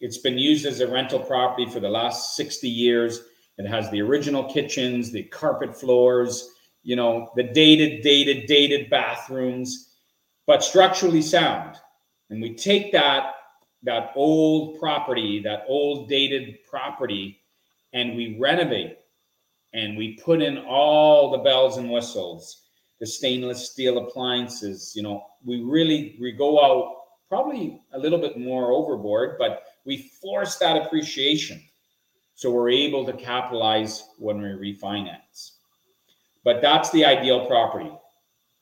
it's 0.00 0.18
been 0.18 0.38
used 0.38 0.66
as 0.66 0.80
a 0.80 0.88
rental 0.88 1.18
property 1.18 1.70
for 1.70 1.80
the 1.80 1.88
last 1.88 2.36
60 2.36 2.68
years. 2.68 3.20
It 3.58 3.66
has 3.66 3.90
the 3.90 4.00
original 4.00 4.44
kitchens, 4.44 5.12
the 5.12 5.24
carpet 5.24 5.78
floors, 5.78 6.50
you 6.82 6.96
know, 6.96 7.30
the 7.36 7.42
dated, 7.42 8.02
dated, 8.02 8.46
dated 8.46 8.88
bathrooms, 8.88 9.90
but 10.46 10.64
structurally 10.64 11.22
sound. 11.22 11.76
And 12.30 12.40
we 12.40 12.54
take 12.54 12.92
that 12.92 13.34
that 13.82 14.12
old 14.14 14.78
property, 14.78 15.40
that 15.42 15.64
old 15.66 16.08
dated 16.08 16.58
property, 16.68 17.40
and 17.94 18.14
we 18.14 18.36
renovate 18.38 18.98
and 19.72 19.96
we 19.96 20.18
put 20.22 20.42
in 20.42 20.58
all 20.58 21.30
the 21.30 21.38
bells 21.38 21.76
and 21.76 21.90
whistles, 21.90 22.62
the 22.98 23.06
stainless 23.06 23.70
steel 23.70 23.98
appliances. 23.98 24.92
You 24.94 25.02
know, 25.02 25.24
we 25.44 25.62
really 25.62 26.16
we 26.20 26.32
go 26.32 26.62
out 26.62 26.96
probably 27.28 27.80
a 27.92 27.98
little 27.98 28.18
bit 28.18 28.38
more 28.38 28.72
overboard, 28.72 29.36
but 29.38 29.64
we 29.84 30.10
force 30.22 30.56
that 30.56 30.76
appreciation. 30.76 31.62
So 32.34 32.50
we're 32.50 32.70
able 32.70 33.04
to 33.06 33.12
capitalize 33.12 34.04
when 34.18 34.40
we 34.40 34.48
refinance. 34.48 35.52
But 36.44 36.62
that's 36.62 36.90
the 36.90 37.04
ideal 37.04 37.46
property. 37.46 37.90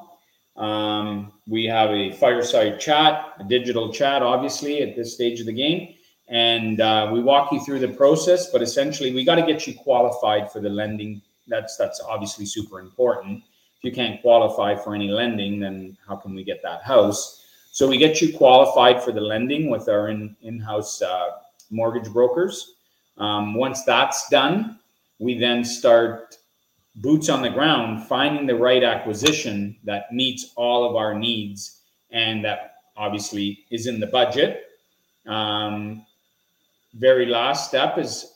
Um, 0.55 1.31
we 1.47 1.65
have 1.65 1.89
a 1.89 2.11
fireside 2.13 2.79
chat, 2.79 3.33
a 3.39 3.43
digital 3.43 3.91
chat, 3.91 4.21
obviously, 4.21 4.81
at 4.81 4.95
this 4.95 5.15
stage 5.15 5.39
of 5.39 5.47
the 5.47 5.53
game. 5.53 5.92
And 6.27 6.79
uh, 6.79 7.09
we 7.11 7.21
walk 7.21 7.51
you 7.51 7.63
through 7.63 7.79
the 7.79 7.89
process, 7.89 8.49
but 8.51 8.61
essentially, 8.61 9.13
we 9.13 9.23
got 9.23 9.35
to 9.35 9.45
get 9.45 9.67
you 9.67 9.75
qualified 9.75 10.51
for 10.51 10.61
the 10.61 10.69
lending. 10.69 11.21
That's 11.47 11.75
that's 11.75 11.99
obviously 12.01 12.45
super 12.45 12.79
important. 12.79 13.43
If 13.77 13.83
you 13.83 13.91
can't 13.91 14.21
qualify 14.21 14.75
for 14.75 14.95
any 14.95 15.09
lending, 15.09 15.59
then 15.59 15.97
how 16.07 16.15
can 16.15 16.33
we 16.33 16.43
get 16.43 16.61
that 16.63 16.83
house? 16.83 17.45
So 17.71 17.87
we 17.87 17.97
get 17.97 18.21
you 18.21 18.37
qualified 18.37 19.03
for 19.03 19.11
the 19.11 19.21
lending 19.21 19.69
with 19.69 19.89
our 19.89 20.09
in 20.09 20.35
in-house 20.41 21.01
uh, 21.01 21.31
mortgage 21.69 22.11
brokers. 22.11 22.75
Um, 23.17 23.55
once 23.55 23.83
that's 23.83 24.29
done, 24.29 24.79
we 25.19 25.37
then 25.37 25.63
start 25.63 26.37
boots 26.97 27.29
on 27.29 27.41
the 27.41 27.49
ground, 27.49 28.07
finding 28.07 28.45
the 28.45 28.55
right 28.55 28.83
acquisition 28.83 29.75
that 29.83 30.11
meets 30.11 30.53
all 30.55 30.89
of 30.89 30.95
our 30.95 31.13
needs 31.17 31.81
and 32.11 32.45
that 32.45 32.75
obviously 32.95 33.65
is 33.71 33.87
in 33.87 33.99
the 33.99 34.07
budget. 34.07 34.65
Um, 35.25 36.05
very 36.93 37.25
last 37.25 37.67
step 37.67 37.97
is 37.97 38.33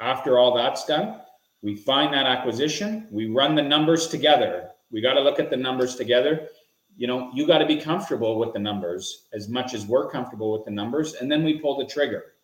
after 0.00 0.38
all 0.38 0.54
that's 0.54 0.84
done, 0.84 1.20
we 1.62 1.74
find 1.74 2.14
that 2.14 2.26
acquisition, 2.26 3.08
we 3.10 3.26
run 3.26 3.54
the 3.54 3.62
numbers 3.62 4.06
together. 4.06 4.70
We 4.90 5.00
got 5.00 5.14
to 5.14 5.20
look 5.20 5.40
at 5.40 5.50
the 5.50 5.56
numbers 5.56 5.96
together. 5.96 6.48
You 6.96 7.06
know, 7.06 7.30
you 7.34 7.46
got 7.46 7.58
to 7.58 7.66
be 7.66 7.80
comfortable 7.80 8.38
with 8.38 8.52
the 8.52 8.58
numbers 8.58 9.26
as 9.32 9.48
much 9.48 9.74
as 9.74 9.86
we're 9.86 10.08
comfortable 10.10 10.52
with 10.52 10.64
the 10.64 10.70
numbers, 10.70 11.14
and 11.14 11.30
then 11.30 11.44
we 11.44 11.58
pull 11.58 11.76
the 11.76 11.86
trigger. 11.86 12.34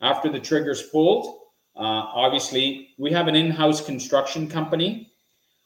After 0.00 0.30
the 0.30 0.40
trigger's 0.40 0.82
pulled, 0.82 1.26
uh, 1.76 2.06
obviously, 2.14 2.90
we 2.98 3.10
have 3.12 3.28
an 3.28 3.34
in-house 3.34 3.84
construction 3.84 4.48
company. 4.48 5.12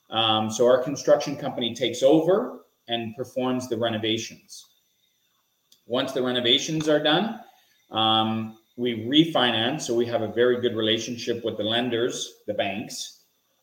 Um, 0.09 0.50
so 0.50 0.66
our 0.66 0.83
construction 0.83 1.37
company 1.37 1.74
takes 1.74 2.02
over 2.02 2.64
and 2.88 3.14
performs 3.14 3.68
the 3.68 3.78
renovations. 3.78 4.66
Once 5.87 6.12
the 6.12 6.22
renovations 6.22 6.88
are 6.88 7.02
done, 7.02 7.40
um, 7.90 8.59
we 8.80 9.04
refinance. 9.06 9.82
So 9.82 9.94
we 9.94 10.06
have 10.06 10.22
a 10.22 10.28
very 10.28 10.60
good 10.60 10.74
relationship 10.74 11.44
with 11.44 11.56
the 11.58 11.62
lenders, 11.62 12.16
the 12.46 12.54
banks, 12.54 13.20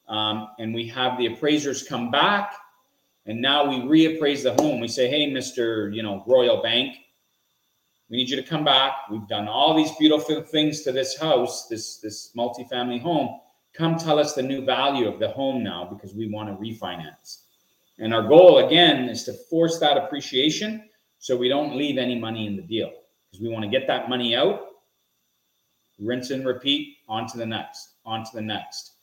um, 0.07 0.49
and 0.59 0.73
we 0.73 0.87
have 0.89 1.17
the 1.17 1.25
appraisers 1.25 1.83
come 1.83 2.11
back, 2.11 2.53
and 3.25 3.41
now 3.41 3.67
we 3.67 3.77
reappraise 3.79 4.43
the 4.43 4.53
home. 4.61 4.79
We 4.79 4.87
say, 4.87 5.09
"Hey, 5.09 5.25
Mister, 5.31 5.89
you 5.89 6.03
know, 6.03 6.23
Royal 6.27 6.61
Bank, 6.61 6.95
we 8.09 8.17
need 8.17 8.29
you 8.29 8.37
to 8.37 8.43
come 8.43 8.63
back. 8.63 9.09
We've 9.09 9.27
done 9.27 9.47
all 9.47 9.75
these 9.75 9.91
beautiful 9.97 10.41
things 10.43 10.81
to 10.83 10.91
this 10.91 11.17
house, 11.17 11.67
this 11.67 11.97
this 11.97 12.31
multifamily 12.37 13.01
home. 13.01 13.41
Come 13.73 13.97
tell 13.97 14.19
us 14.19 14.33
the 14.33 14.43
new 14.43 14.63
value 14.65 15.07
of 15.07 15.19
the 15.19 15.29
home 15.29 15.63
now 15.63 15.85
because 15.85 16.15
we 16.15 16.29
want 16.29 16.49
to 16.49 16.55
refinance. 16.55 17.43
And 17.99 18.13
our 18.13 18.23
goal 18.23 18.65
again 18.65 19.09
is 19.09 19.23
to 19.25 19.33
force 19.33 19.79
that 19.79 19.97
appreciation 19.97 20.89
so 21.19 21.35
we 21.35 21.49
don't 21.49 21.75
leave 21.75 21.97
any 21.97 22.17
money 22.17 22.45
in 22.45 22.55
the 22.55 22.61
deal 22.61 22.91
because 23.25 23.41
we 23.41 23.49
want 23.49 23.65
to 23.65 23.69
get 23.69 23.87
that 23.87 24.07
money 24.07 24.35
out, 24.35 24.67
rinse 25.99 26.29
and 26.29 26.45
repeat, 26.45 26.97
on 27.07 27.27
to 27.27 27.37
the 27.37 27.45
next, 27.45 27.95
on 28.05 28.23
to 28.23 28.31
the 28.33 28.41
next. 28.41 28.93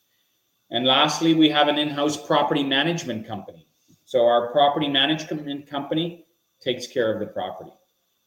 And 0.70 0.86
lastly, 0.86 1.34
we 1.34 1.48
have 1.50 1.68
an 1.68 1.78
in-house 1.78 2.16
property 2.16 2.62
management 2.62 3.26
company. 3.26 3.66
So 4.04 4.26
our 4.26 4.52
property 4.52 4.88
management 4.88 5.68
company 5.68 6.26
takes 6.60 6.86
care 6.86 7.12
of 7.12 7.20
the 7.20 7.26
property. 7.26 7.72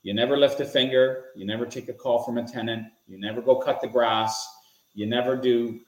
You 0.04 0.14
never 0.14 0.38
lift 0.38 0.60
a 0.60 0.66
finger. 0.66 1.26
You 1.36 1.46
never 1.46 1.66
take 1.66 1.90
a 1.90 1.94
call 1.94 2.24
from 2.24 2.38
a 2.38 2.48
tenant. 2.48 2.88
You 3.08 3.20
never 3.20 3.42
go 3.42 3.56
cut 3.58 3.82
the 3.82 3.88
grass. 3.88 4.48
You 4.94 5.06
never 5.06 5.36
do 5.36 5.80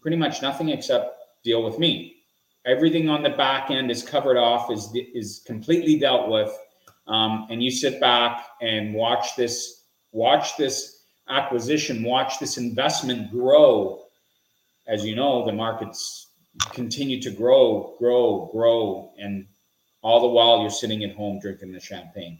pretty 0.00 0.16
much 0.16 0.42
nothing 0.42 0.70
except 0.70 1.16
deal 1.44 1.62
with 1.62 1.78
me. 1.78 2.16
Everything 2.66 3.08
on 3.08 3.22
the 3.22 3.30
back 3.30 3.70
end 3.70 3.90
is 3.90 4.02
covered 4.02 4.36
off, 4.36 4.70
is 4.70 4.94
is 5.14 5.42
completely 5.46 5.98
dealt 5.98 6.28
with, 6.28 6.52
um, 7.06 7.46
and 7.50 7.62
you 7.62 7.70
sit 7.70 8.00
back 8.00 8.46
and 8.60 8.92
watch 8.92 9.36
this 9.36 9.84
watch 10.12 10.56
this 10.56 10.97
acquisition, 11.28 12.02
watch 12.02 12.38
this 12.38 12.56
investment 12.56 13.30
grow. 13.30 14.04
As 14.86 15.04
you 15.04 15.14
know, 15.14 15.44
the 15.44 15.52
markets 15.52 16.28
continue 16.72 17.20
to 17.22 17.30
grow, 17.30 17.94
grow, 17.98 18.50
grow, 18.52 19.12
and 19.18 19.46
all 20.02 20.20
the 20.20 20.28
while 20.28 20.60
you're 20.60 20.70
sitting 20.70 21.04
at 21.04 21.14
home 21.14 21.38
drinking 21.40 21.72
the 21.72 21.80
champagne. 21.80 22.38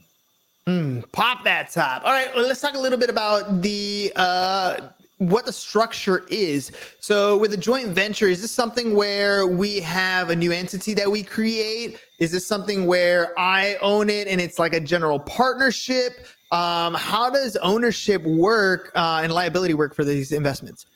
Mm, 0.67 1.11
pop 1.11 1.43
that 1.43 1.71
top. 1.71 2.03
All 2.03 2.11
right, 2.11 2.33
well, 2.35 2.45
let's 2.45 2.61
talk 2.61 2.75
a 2.75 2.79
little 2.79 2.97
bit 2.97 3.09
about 3.09 3.61
the 3.61 4.11
uh, 4.15 4.89
what 5.17 5.45
the 5.45 5.53
structure 5.53 6.25
is. 6.29 6.71
So, 6.99 7.37
with 7.37 7.53
a 7.53 7.57
joint 7.57 7.89
venture, 7.89 8.27
is 8.27 8.41
this 8.41 8.51
something 8.51 8.95
where 8.95 9.47
we 9.47 9.79
have 9.81 10.29
a 10.29 10.35
new 10.35 10.51
entity 10.51 10.93
that 10.95 11.09
we 11.09 11.23
create? 11.23 11.99
Is 12.19 12.31
this 12.31 12.47
something 12.47 12.85
where 12.85 13.37
I 13.37 13.77
own 13.81 14.09
it 14.09 14.27
and 14.27 14.39
it's 14.39 14.59
like 14.59 14.73
a 14.73 14.79
general 14.79 15.19
partnership? 15.19 16.27
Um, 16.51 16.95
how 16.95 17.29
does 17.29 17.55
ownership 17.57 18.23
work 18.23 18.91
uh, 18.95 19.21
and 19.23 19.31
liability 19.31 19.75
work 19.75 19.93
for 19.93 20.03
these 20.03 20.31
investments? 20.31 20.87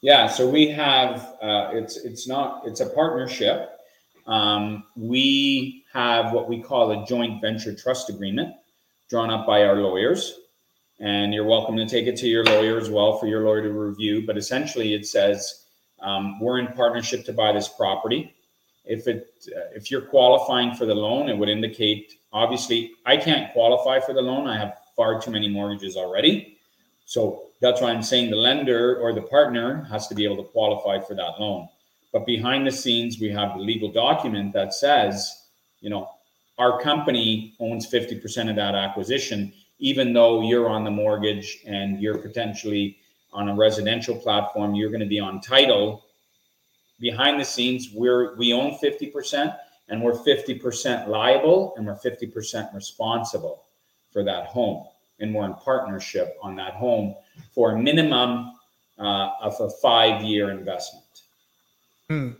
Yeah, 0.00 0.26
so 0.26 0.48
we 0.48 0.68
have 0.68 1.36
uh, 1.42 1.70
it's 1.72 1.98
it's 1.98 2.26
not 2.26 2.62
it's 2.66 2.80
a 2.80 2.86
partnership. 2.86 3.70
Um, 4.26 4.84
we 4.96 5.84
have 5.92 6.32
what 6.32 6.48
we 6.48 6.62
call 6.62 6.92
a 6.92 7.06
joint 7.06 7.42
venture 7.42 7.74
trust 7.74 8.08
agreement 8.08 8.54
drawn 9.10 9.28
up 9.30 9.46
by 9.46 9.64
our 9.64 9.76
lawyers. 9.76 10.38
And 11.00 11.34
you're 11.34 11.44
welcome 11.44 11.76
to 11.76 11.86
take 11.86 12.06
it 12.06 12.16
to 12.18 12.28
your 12.28 12.44
lawyer 12.44 12.78
as 12.78 12.90
well 12.90 13.18
for 13.18 13.26
your 13.26 13.44
lawyer 13.44 13.62
to 13.62 13.72
review. 13.72 14.26
But 14.26 14.36
essentially, 14.36 14.94
it 14.94 15.06
says 15.06 15.64
um, 16.00 16.38
we're 16.40 16.58
in 16.58 16.68
partnership 16.68 17.24
to 17.24 17.32
buy 17.32 17.52
this 17.52 17.68
property. 17.68 18.34
If 18.90 19.06
it 19.06 19.28
uh, 19.48 19.74
if 19.74 19.90
you're 19.90 20.02
qualifying 20.02 20.74
for 20.74 20.84
the 20.84 20.94
loan, 20.94 21.28
it 21.28 21.36
would 21.36 21.48
indicate 21.48 22.14
obviously 22.32 22.92
I 23.06 23.16
can't 23.16 23.52
qualify 23.52 24.00
for 24.00 24.12
the 24.12 24.22
loan. 24.22 24.46
I 24.46 24.58
have 24.58 24.78
far 24.96 25.20
too 25.20 25.30
many 25.30 25.48
mortgages 25.48 25.96
already. 25.96 26.58
So 27.06 27.44
that's 27.60 27.80
why 27.80 27.90
I'm 27.90 28.02
saying 28.02 28.30
the 28.30 28.36
lender 28.36 28.98
or 29.00 29.12
the 29.12 29.22
partner 29.22 29.84
has 29.84 30.08
to 30.08 30.14
be 30.14 30.24
able 30.24 30.36
to 30.36 30.50
qualify 30.50 31.00
for 31.00 31.14
that 31.14 31.40
loan. 31.40 31.68
But 32.12 32.26
behind 32.26 32.66
the 32.66 32.72
scenes, 32.72 33.20
we 33.20 33.30
have 33.30 33.54
the 33.54 33.60
legal 33.60 33.90
document 33.92 34.52
that 34.54 34.74
says, 34.74 35.46
you 35.80 35.90
know, 35.90 36.10
our 36.58 36.80
company 36.80 37.54
owns 37.60 37.90
50% 37.90 38.50
of 38.50 38.56
that 38.56 38.74
acquisition, 38.74 39.52
even 39.78 40.12
though 40.12 40.42
you're 40.42 40.68
on 40.68 40.84
the 40.84 40.90
mortgage 40.90 41.58
and 41.66 42.00
you're 42.00 42.18
potentially 42.18 42.98
on 43.32 43.48
a 43.48 43.54
residential 43.54 44.14
platform, 44.16 44.74
you're 44.74 44.90
going 44.90 45.00
to 45.00 45.06
be 45.06 45.20
on 45.20 45.40
title. 45.40 46.04
Behind 47.00 47.40
the 47.40 47.44
scenes, 47.44 47.88
we're 47.92 48.36
we 48.36 48.52
own 48.52 48.78
50% 48.82 49.56
and 49.88 50.02
we're 50.02 50.12
50% 50.12 51.08
liable 51.08 51.74
and 51.76 51.86
we're 51.86 51.96
50% 51.96 52.74
responsible 52.74 53.64
for 54.12 54.22
that 54.24 54.46
home. 54.46 54.86
And 55.18 55.34
we're 55.34 55.44
in 55.44 55.54
partnership 55.54 56.36
on 56.42 56.56
that 56.56 56.74
home 56.74 57.14
for 57.52 57.72
a 57.72 57.78
minimum 57.78 58.52
uh, 58.98 59.30
of 59.40 59.60
a 59.60 59.70
five 59.82 60.22
year 60.22 60.50
investment. 60.50 61.04
Hmm. 62.08 62.30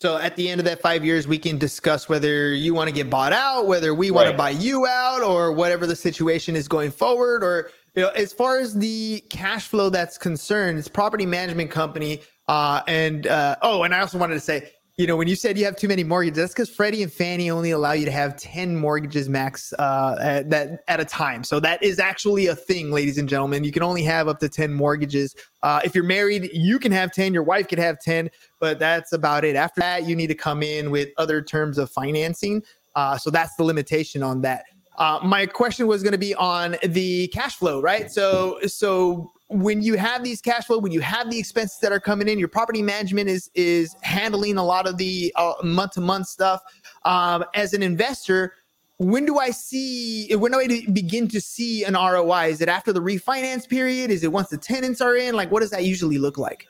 So 0.00 0.18
at 0.18 0.36
the 0.36 0.48
end 0.48 0.60
of 0.60 0.66
that 0.66 0.82
five 0.82 1.04
years, 1.04 1.26
we 1.26 1.38
can 1.38 1.56
discuss 1.56 2.08
whether 2.08 2.52
you 2.52 2.74
want 2.74 2.88
to 2.88 2.94
get 2.94 3.08
bought 3.08 3.32
out, 3.32 3.66
whether 3.66 3.94
we 3.94 4.10
want 4.10 4.26
right. 4.26 4.32
to 4.32 4.36
buy 4.36 4.50
you 4.50 4.86
out, 4.86 5.22
or 5.22 5.52
whatever 5.52 5.86
the 5.86 5.96
situation 5.96 6.56
is 6.56 6.68
going 6.68 6.90
forward. 6.90 7.42
Or 7.42 7.70
you 7.94 8.02
know, 8.02 8.10
as 8.10 8.32
far 8.32 8.58
as 8.58 8.74
the 8.74 9.24
cash 9.30 9.68
flow 9.68 9.88
that's 9.88 10.18
concerned, 10.18 10.78
it's 10.78 10.88
property 10.88 11.24
management 11.24 11.70
company. 11.70 12.20
Uh, 12.48 12.82
and 12.86 13.26
uh, 13.26 13.56
oh, 13.62 13.82
and 13.82 13.94
I 13.94 14.00
also 14.00 14.18
wanted 14.18 14.34
to 14.34 14.40
say, 14.40 14.70
you 14.96 15.08
know, 15.08 15.16
when 15.16 15.26
you 15.26 15.34
said 15.34 15.58
you 15.58 15.64
have 15.64 15.74
too 15.74 15.88
many 15.88 16.04
mortgages, 16.04 16.36
that's 16.36 16.52
because 16.52 16.70
Freddie 16.70 17.02
and 17.02 17.12
Fannie 17.12 17.50
only 17.50 17.72
allow 17.72 17.92
you 17.92 18.04
to 18.04 18.12
have 18.12 18.36
10 18.36 18.76
mortgages 18.76 19.28
max 19.28 19.72
uh, 19.80 20.16
at, 20.20 20.50
that, 20.50 20.84
at 20.86 21.00
a 21.00 21.04
time. 21.04 21.42
So 21.42 21.58
that 21.60 21.82
is 21.82 21.98
actually 21.98 22.46
a 22.46 22.54
thing, 22.54 22.92
ladies 22.92 23.18
and 23.18 23.28
gentlemen. 23.28 23.64
You 23.64 23.72
can 23.72 23.82
only 23.82 24.04
have 24.04 24.28
up 24.28 24.38
to 24.38 24.48
10 24.48 24.72
mortgages. 24.72 25.34
Uh, 25.64 25.80
if 25.84 25.96
you're 25.96 26.04
married, 26.04 26.48
you 26.52 26.78
can 26.78 26.92
have 26.92 27.12
10, 27.12 27.34
your 27.34 27.42
wife 27.42 27.66
can 27.66 27.80
have 27.80 27.98
10, 27.98 28.30
but 28.60 28.78
that's 28.78 29.12
about 29.12 29.44
it. 29.44 29.56
After 29.56 29.80
that, 29.80 30.06
you 30.06 30.14
need 30.14 30.28
to 30.28 30.34
come 30.36 30.62
in 30.62 30.92
with 30.92 31.08
other 31.18 31.42
terms 31.42 31.76
of 31.76 31.90
financing. 31.90 32.62
Uh, 32.94 33.18
so 33.18 33.30
that's 33.30 33.56
the 33.56 33.64
limitation 33.64 34.22
on 34.22 34.42
that. 34.42 34.64
Uh, 34.96 35.18
my 35.24 35.44
question 35.44 35.88
was 35.88 36.04
going 36.04 36.12
to 36.12 36.18
be 36.18 36.36
on 36.36 36.76
the 36.84 37.26
cash 37.28 37.56
flow, 37.56 37.80
right? 37.80 38.12
So, 38.12 38.60
so 38.66 39.32
when 39.48 39.82
you 39.82 39.96
have 39.96 40.24
these 40.24 40.40
cash 40.40 40.64
flow, 40.64 40.78
when 40.78 40.92
you 40.92 41.00
have 41.00 41.30
the 41.30 41.38
expenses 41.38 41.78
that 41.80 41.92
are 41.92 42.00
coming 42.00 42.28
in, 42.28 42.38
your 42.38 42.48
property 42.48 42.82
management 42.82 43.28
is 43.28 43.50
is 43.54 43.94
handling 44.02 44.56
a 44.56 44.64
lot 44.64 44.86
of 44.86 44.96
the 44.96 45.34
month 45.62 45.92
to 45.92 46.00
month 46.00 46.26
stuff. 46.26 46.62
Um, 47.04 47.44
as 47.54 47.74
an 47.74 47.82
investor, 47.82 48.54
when 48.98 49.26
do 49.26 49.38
I 49.38 49.50
see? 49.50 50.34
When 50.34 50.52
do 50.52 50.60
I 50.60 50.86
begin 50.92 51.28
to 51.28 51.40
see 51.40 51.84
an 51.84 51.94
ROI? 51.94 52.48
Is 52.48 52.60
it 52.60 52.68
after 52.68 52.92
the 52.92 53.00
refinance 53.00 53.68
period? 53.68 54.10
Is 54.10 54.24
it 54.24 54.32
once 54.32 54.48
the 54.48 54.58
tenants 54.58 55.00
are 55.00 55.16
in? 55.16 55.34
Like, 55.34 55.50
what 55.50 55.60
does 55.60 55.70
that 55.70 55.84
usually 55.84 56.18
look 56.18 56.38
like? 56.38 56.66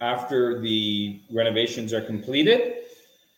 After 0.00 0.60
the 0.60 1.20
renovations 1.32 1.92
are 1.92 2.00
completed, 2.00 2.74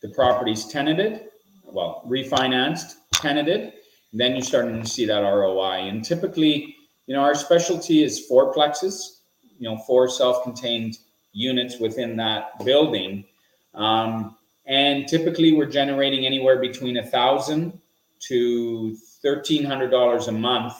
the 0.01 0.09
property's 0.09 0.65
tenanted, 0.65 1.29
well, 1.65 2.03
refinanced, 2.07 2.95
tenanted, 3.13 3.73
then 4.13 4.33
you're 4.33 4.41
starting 4.41 4.81
to 4.81 4.87
see 4.87 5.05
that 5.05 5.19
ROI. 5.19 5.87
And 5.87 6.03
typically, 6.03 6.76
you 7.07 7.15
know, 7.15 7.21
our 7.21 7.33
specialty 7.33 8.03
is 8.03 8.25
four 8.27 8.53
fourplexes, 8.53 9.21
you 9.57 9.67
know, 9.67 9.77
four 9.87 10.07
self-contained 10.07 10.99
units 11.33 11.79
within 11.79 12.15
that 12.17 12.63
building. 12.63 13.25
Um, 13.73 14.37
and 14.65 15.07
typically 15.07 15.53
we're 15.53 15.65
generating 15.65 16.25
anywhere 16.25 16.59
between 16.59 16.97
a 16.97 17.05
thousand 17.05 17.79
to 18.27 18.95
thirteen 19.21 19.63
hundred 19.63 19.89
dollars 19.89 20.27
a 20.27 20.31
month 20.31 20.73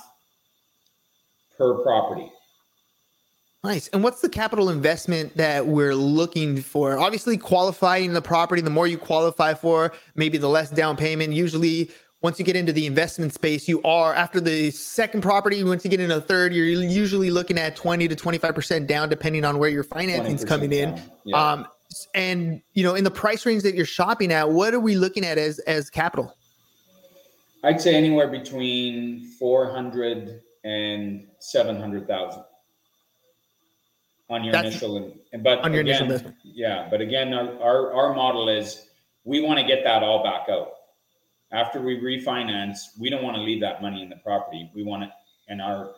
per 1.57 1.75
property. 1.75 2.31
Nice. 3.63 3.87
And 3.89 4.03
what's 4.03 4.21
the 4.21 4.29
capital 4.29 4.69
investment 4.69 5.35
that 5.37 5.65
we're 5.65 5.95
looking 5.95 6.61
for? 6.61 6.97
Obviously, 6.99 7.37
qualifying 7.37 8.13
the 8.13 8.21
property, 8.21 8.61
the 8.61 8.69
more 8.69 8.87
you 8.87 8.97
qualify 8.97 9.53
for, 9.53 9.93
maybe 10.15 10.37
the 10.37 10.47
less 10.47 10.69
down 10.69 10.95
payment. 10.95 11.33
Usually, 11.33 11.89
once 12.21 12.39
you 12.39 12.45
get 12.45 12.55
into 12.55 12.73
the 12.73 12.85
investment 12.85 13.33
space, 13.33 13.67
you 13.67 13.81
are 13.83 14.13
after 14.13 14.41
the 14.41 14.71
second 14.71 15.21
property, 15.21 15.63
once 15.63 15.83
you 15.83 15.89
get 15.89 15.99
into 15.99 16.17
a 16.17 16.21
third, 16.21 16.53
you're 16.53 16.65
usually 16.65 17.29
looking 17.29 17.57
at 17.57 17.75
20 17.75 18.07
to 18.07 18.15
25% 18.15 18.87
down, 18.87 19.07
depending 19.07 19.45
on 19.45 19.59
where 19.59 19.69
your 19.69 19.83
financing's 19.83 20.43
20% 20.43 20.47
coming 20.47 20.71
in. 20.73 21.01
yeah. 21.25 21.51
Um, 21.51 21.67
and 22.13 22.61
you 22.73 22.83
know, 22.83 22.95
in 22.95 23.03
the 23.03 23.11
price 23.11 23.45
range 23.45 23.63
that 23.63 23.75
you're 23.75 23.85
shopping 23.85 24.31
at, 24.31 24.49
what 24.49 24.73
are 24.73 24.79
we 24.79 24.95
looking 24.95 25.25
at 25.25 25.37
as 25.37 25.59
as 25.59 25.89
capital? 25.89 26.35
I'd 27.63 27.79
say 27.79 27.95
anywhere 27.95 28.27
between 28.27 29.25
four 29.39 29.71
hundred 29.71 30.41
and 30.65 31.25
seven 31.39 31.79
hundred 31.79 32.05
thousand 32.07 32.43
on 34.29 34.43
your 34.43 34.51
That's- 34.51 34.73
initial, 34.73 35.13
but 35.39 35.59
on 35.59 35.71
your 35.71 35.81
initial 35.81 36.07
again, 36.07 36.11
investment. 36.11 36.35
Yeah, 36.43 36.87
but 36.91 36.99
again, 36.99 37.33
our, 37.33 37.61
our, 37.61 37.93
our 37.93 38.13
model 38.13 38.49
is, 38.49 38.85
we 39.23 39.39
want 39.41 39.59
to 39.59 39.65
get 39.65 39.85
that 39.85 40.03
all 40.03 40.23
back 40.23 40.49
out. 40.49 40.71
After 41.51 41.81
we 41.81 41.97
refinance, 41.97 42.79
we 42.99 43.09
don't 43.09 43.23
want 43.23 43.35
to 43.35 43.41
leave 43.41 43.61
that 43.61 43.81
money 43.81 44.03
in 44.03 44.09
the 44.09 44.17
property. 44.17 44.69
We 44.75 44.83
want 44.83 45.03
it, 45.03 45.09
in 45.47 45.61
our, 45.61 45.91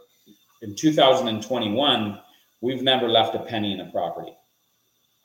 in 0.61 0.75
two 0.75 0.93
thousand 0.93 1.27
and 1.27 1.41
twenty-one, 1.41 2.19
we've 2.61 2.83
never 2.83 3.07
left 3.07 3.35
a 3.35 3.39
penny 3.39 3.73
in 3.73 3.79
a 3.81 3.91
property. 3.91 4.33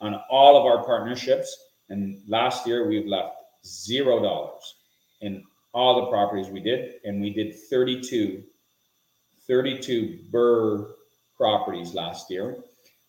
On 0.00 0.14
all 0.30 0.56
of 0.56 0.64
our 0.64 0.84
partnerships, 0.84 1.54
and 1.90 2.22
last 2.26 2.66
year, 2.66 2.88
we've 2.88 3.06
left 3.06 3.36
zero 3.66 4.22
dollars 4.22 4.74
in 5.20 5.44
all 5.74 6.04
the 6.04 6.10
properties 6.10 6.48
we 6.48 6.60
did, 6.60 6.94
and 7.04 7.20
we 7.20 7.32
did 7.32 7.54
32, 7.68 8.42
32 9.46 10.18
Burr 10.30 10.94
properties 11.36 11.94
last 11.94 12.30
year. 12.30 12.56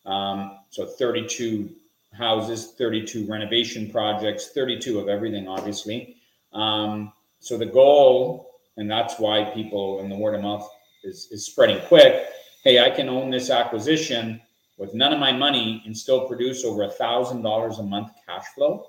Um, 0.05 0.59
so 0.69 0.85
32 0.85 1.69
houses, 2.13 2.73
32 2.77 3.27
renovation 3.27 3.89
projects, 3.91 4.49
32 4.53 4.99
of 4.99 5.07
everything, 5.09 5.47
obviously. 5.47 6.14
Um, 6.55 7.13
so 7.39 7.57
the 7.57 7.65
goal, 7.65 8.51
and 8.77 8.89
that's 8.89 9.19
why 9.19 9.43
people 9.53 9.99
and 9.99 10.11
the 10.11 10.15
word 10.15 10.35
of 10.35 10.41
mouth 10.41 10.67
is, 11.03 11.27
is 11.31 11.45
spreading 11.45 11.79
quick. 11.87 12.27
Hey, 12.63 12.79
I 12.83 12.89
can 12.89 13.09
own 13.09 13.29
this 13.29 13.49
acquisition 13.49 14.41
with 14.77 14.93
none 14.93 15.13
of 15.13 15.19
my 15.19 15.31
money 15.31 15.83
and 15.85 15.95
still 15.95 16.27
produce 16.27 16.65
over 16.65 16.83
a 16.83 16.89
thousand 16.89 17.43
dollars 17.43 17.79
a 17.79 17.83
month 17.83 18.11
cash 18.27 18.45
flow. 18.55 18.87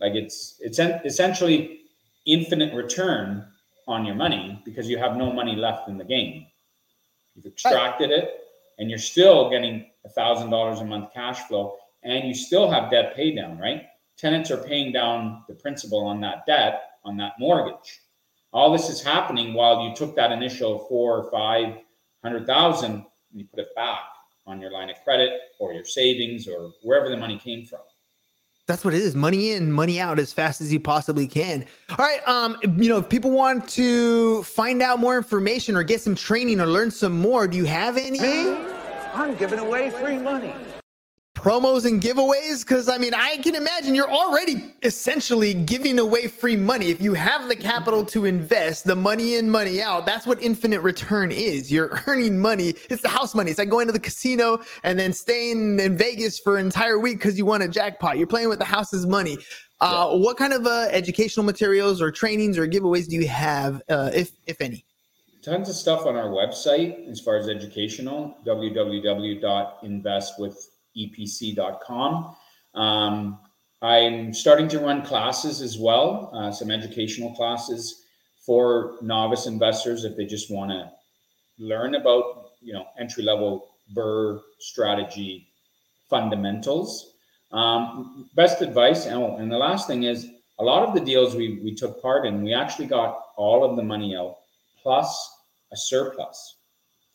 Like 0.00 0.14
it's 0.14 0.56
it's 0.60 0.78
en- 0.78 1.00
essentially 1.04 1.80
infinite 2.26 2.74
return 2.74 3.46
on 3.86 4.04
your 4.04 4.14
money 4.14 4.60
because 4.64 4.88
you 4.88 4.98
have 4.98 5.16
no 5.16 5.32
money 5.32 5.56
left 5.56 5.88
in 5.88 5.96
the 5.96 6.04
game. 6.04 6.46
You've 7.34 7.46
extracted 7.46 8.10
it 8.10 8.44
and 8.78 8.90
you're 8.90 8.98
still 8.98 9.50
getting 9.50 9.86
a 10.04 10.08
thousand 10.08 10.50
dollars 10.50 10.80
a 10.80 10.84
month 10.84 11.12
cash 11.14 11.40
flow 11.48 11.76
and 12.04 12.28
you 12.28 12.34
still 12.34 12.70
have 12.70 12.90
debt 12.90 13.16
pay 13.16 13.34
down, 13.34 13.58
right? 13.58 13.86
Tenants 14.18 14.50
are 14.50 14.56
paying 14.56 14.92
down 14.92 15.44
the 15.48 15.54
principal 15.54 16.04
on 16.04 16.20
that 16.20 16.44
debt 16.46 16.82
on 17.04 17.16
that 17.16 17.32
mortgage. 17.38 18.00
All 18.52 18.72
this 18.72 18.88
is 18.88 19.02
happening 19.02 19.54
while 19.54 19.88
you 19.88 19.94
took 19.94 20.16
that 20.16 20.32
initial 20.32 20.80
four 20.88 21.18
or 21.18 21.30
five 21.30 21.76
hundred 22.22 22.46
thousand 22.46 22.92
and 22.92 23.40
you 23.40 23.46
put 23.46 23.60
it 23.60 23.74
back 23.76 24.00
on 24.46 24.60
your 24.60 24.70
line 24.70 24.90
of 24.90 24.96
credit 25.04 25.30
or 25.60 25.72
your 25.72 25.84
savings 25.84 26.48
or 26.48 26.72
wherever 26.82 27.08
the 27.08 27.16
money 27.16 27.38
came 27.38 27.64
from. 27.64 27.80
That's 28.66 28.84
what 28.84 28.92
it 28.92 29.00
is. 29.00 29.14
Money 29.14 29.52
in, 29.52 29.72
money 29.72 29.98
out 29.98 30.18
as 30.18 30.32
fast 30.32 30.60
as 30.60 30.70
you 30.70 30.80
possibly 30.80 31.26
can. 31.26 31.64
All 31.90 31.96
right. 31.98 32.26
Um, 32.28 32.58
you 32.76 32.88
know, 32.90 32.98
if 32.98 33.08
people 33.08 33.30
want 33.30 33.66
to 33.70 34.42
find 34.42 34.82
out 34.82 34.98
more 34.98 35.16
information 35.16 35.74
or 35.74 35.82
get 35.82 36.02
some 36.02 36.14
training 36.14 36.60
or 36.60 36.66
learn 36.66 36.90
some 36.90 37.18
more, 37.18 37.48
do 37.48 37.56
you 37.56 37.64
have 37.64 37.96
any 37.96 38.20
I'm 39.14 39.34
giving 39.36 39.58
away 39.58 39.90
free 39.90 40.18
money. 40.18 40.52
Promos 41.38 41.86
and 41.86 42.02
giveaways? 42.02 42.66
Because 42.66 42.88
I 42.88 42.98
mean, 42.98 43.14
I 43.14 43.36
can 43.38 43.54
imagine 43.54 43.94
you're 43.94 44.10
already 44.10 44.74
essentially 44.82 45.54
giving 45.54 45.98
away 45.98 46.26
free 46.26 46.56
money. 46.56 46.90
If 46.90 47.00
you 47.00 47.14
have 47.14 47.48
the 47.48 47.54
capital 47.56 48.04
to 48.06 48.24
invest, 48.24 48.84
the 48.84 48.96
money 48.96 49.36
in, 49.36 49.48
money 49.48 49.80
out, 49.80 50.04
that's 50.04 50.26
what 50.26 50.42
infinite 50.42 50.80
return 50.80 51.30
is. 51.30 51.70
You're 51.70 52.02
earning 52.06 52.38
money. 52.38 52.74
It's 52.90 53.02
the 53.02 53.08
house 53.08 53.34
money. 53.34 53.50
It's 53.50 53.58
like 53.58 53.68
going 53.68 53.86
to 53.86 53.92
the 53.92 54.00
casino 54.00 54.58
and 54.82 54.98
then 54.98 55.12
staying 55.12 55.78
in 55.78 55.96
Vegas 55.96 56.38
for 56.40 56.58
an 56.58 56.66
entire 56.66 56.98
week 56.98 57.18
because 57.18 57.38
you 57.38 57.46
won 57.46 57.62
a 57.62 57.68
jackpot. 57.68 58.18
You're 58.18 58.26
playing 58.26 58.48
with 58.48 58.58
the 58.58 58.64
house's 58.64 59.06
money. 59.06 59.38
Uh, 59.80 60.16
What 60.16 60.36
kind 60.36 60.52
of 60.52 60.66
uh, 60.66 60.88
educational 60.90 61.46
materials 61.46 62.02
or 62.02 62.10
trainings 62.10 62.58
or 62.58 62.66
giveaways 62.66 63.06
do 63.08 63.14
you 63.14 63.28
have, 63.28 63.80
uh, 63.88 64.10
if 64.12 64.32
if 64.46 64.60
any? 64.60 64.84
tons 65.40 65.68
of 65.68 65.76
stuff 65.76 66.04
on 66.04 66.16
our 66.16 66.28
website 66.28 67.08
as 67.08 67.20
far 67.20 67.36
as 67.36 67.48
educational 67.48 68.36
www.investwithepc.com 70.98 72.36
um, 72.74 73.38
i'm 73.82 74.32
starting 74.34 74.68
to 74.68 74.78
run 74.78 75.02
classes 75.02 75.60
as 75.60 75.78
well 75.78 76.30
uh, 76.34 76.50
some 76.50 76.70
educational 76.70 77.34
classes 77.34 78.04
for 78.44 78.96
novice 79.02 79.46
investors 79.46 80.04
if 80.04 80.16
they 80.16 80.26
just 80.26 80.50
want 80.50 80.70
to 80.70 80.90
learn 81.58 81.94
about 81.94 82.50
you 82.60 82.72
know 82.72 82.86
entry 82.98 83.22
level 83.22 83.68
burr 83.94 84.40
strategy 84.58 85.48
fundamentals 86.10 87.14
um, 87.50 88.28
best 88.34 88.60
advice 88.60 89.06
oh, 89.06 89.36
and 89.36 89.50
the 89.50 89.56
last 89.56 89.86
thing 89.86 90.02
is 90.02 90.28
a 90.58 90.64
lot 90.64 90.86
of 90.86 90.92
the 90.92 91.00
deals 91.00 91.36
we, 91.36 91.60
we 91.62 91.74
took 91.74 92.02
part 92.02 92.26
in 92.26 92.42
we 92.42 92.52
actually 92.52 92.86
got 92.86 93.22
all 93.36 93.64
of 93.64 93.76
the 93.76 93.82
money 93.82 94.16
out 94.16 94.38
plus 94.82 95.38
a 95.72 95.76
surplus. 95.76 96.56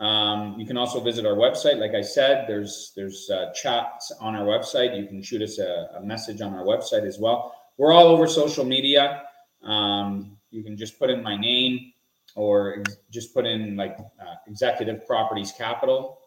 Um, 0.00 0.58
you 0.58 0.66
can 0.66 0.78
also 0.78 0.98
visit 1.00 1.26
our 1.26 1.34
website. 1.34 1.78
Like 1.78 1.94
I 1.94 2.00
said, 2.00 2.46
there's 2.48 2.92
there's 2.96 3.28
uh, 3.30 3.52
chats 3.52 4.10
on 4.18 4.34
our 4.34 4.46
website. 4.46 4.98
You 4.98 5.06
can 5.06 5.22
shoot 5.22 5.42
us 5.42 5.58
a, 5.58 5.90
a 5.96 6.00
message 6.00 6.40
on 6.40 6.54
our 6.54 6.64
website 6.64 7.06
as 7.06 7.18
well. 7.18 7.54
We're 7.76 7.92
all 7.92 8.06
over 8.06 8.26
social 8.26 8.64
media. 8.64 9.22
Um, 9.62 10.38
you 10.50 10.62
can 10.64 10.76
just 10.76 10.98
put 10.98 11.10
in 11.10 11.22
my 11.22 11.36
name 11.36 11.92
or 12.34 12.78
ex- 12.80 12.96
just 13.10 13.34
put 13.34 13.44
in 13.44 13.76
like 13.76 13.98
uh, 13.98 14.34
Executive 14.46 15.06
Properties 15.06 15.52
Capital, 15.52 16.18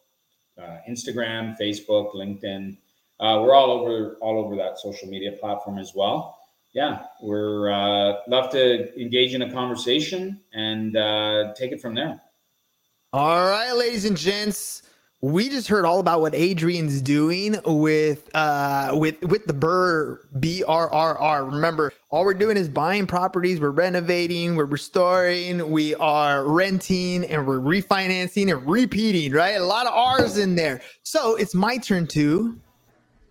uh, 0.62 0.78
Instagram, 0.88 1.58
Facebook, 1.60 2.14
LinkedIn. 2.14 2.78
uh, 3.20 3.40
we're 3.42 3.56
all 3.56 3.72
over 3.72 4.18
all 4.22 4.38
over 4.44 4.56
that 4.56 4.78
social 4.80 5.08
media 5.10 5.32
platform 5.32 5.80
as 5.80 5.94
well. 5.96 6.38
Yeah, 6.74 7.06
we're 7.22 7.72
uh, 7.72 8.20
love 8.28 8.52
to 8.52 9.00
engage 9.02 9.34
in 9.34 9.42
a 9.42 9.52
conversation 9.52 10.42
and 10.54 10.96
uh, 10.96 11.54
take 11.56 11.72
it 11.72 11.82
from 11.82 11.96
there. 11.96 12.22
All 13.14 13.48
right, 13.48 13.74
ladies 13.74 14.06
and 14.06 14.18
gents. 14.18 14.82
We 15.22 15.48
just 15.48 15.68
heard 15.68 15.86
all 15.86 16.00
about 16.00 16.22
what 16.22 16.34
Adrian's 16.34 17.00
doing 17.00 17.58
with 17.64 18.28
uh 18.34 18.90
with 18.94 19.22
with 19.22 19.46
the 19.46 19.54
Burr 19.54 20.20
B 20.40 20.64
R 20.68 20.92
R 20.92 21.20
R. 21.20 21.46
Remember, 21.46 21.94
all 22.10 22.26
we're 22.26 22.34
doing 22.34 22.58
is 22.58 22.68
buying 22.68 23.06
properties, 23.06 23.60
we're 23.60 23.70
renovating, 23.70 24.56
we're 24.56 24.66
restoring, 24.66 25.70
we 25.70 25.94
are 25.96 26.44
renting, 26.50 27.24
and 27.26 27.46
we're 27.46 27.60
refinancing 27.60 28.52
and 28.52 28.68
repeating, 28.68 29.32
right? 29.32 29.52
A 29.52 29.64
lot 29.64 29.86
of 29.86 29.94
R's 29.94 30.40
in 30.40 30.56
there. 30.56 30.82
So 31.04 31.36
it's 31.36 31.54
my 31.54 31.78
turn 31.78 32.08
to 32.08 32.60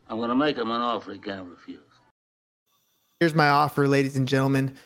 I'm 0.08 0.18
going 0.18 0.28
to 0.28 0.36
make 0.36 0.58
him 0.58 0.70
an 0.70 0.80
offer 0.80 1.12
he 1.12 1.18
can't 1.18 1.48
refuse. 1.48 1.80
Here's 3.18 3.34
my 3.34 3.48
offer, 3.48 3.88
ladies 3.88 4.14
and 4.14 4.28
gentlemen. 4.28 4.76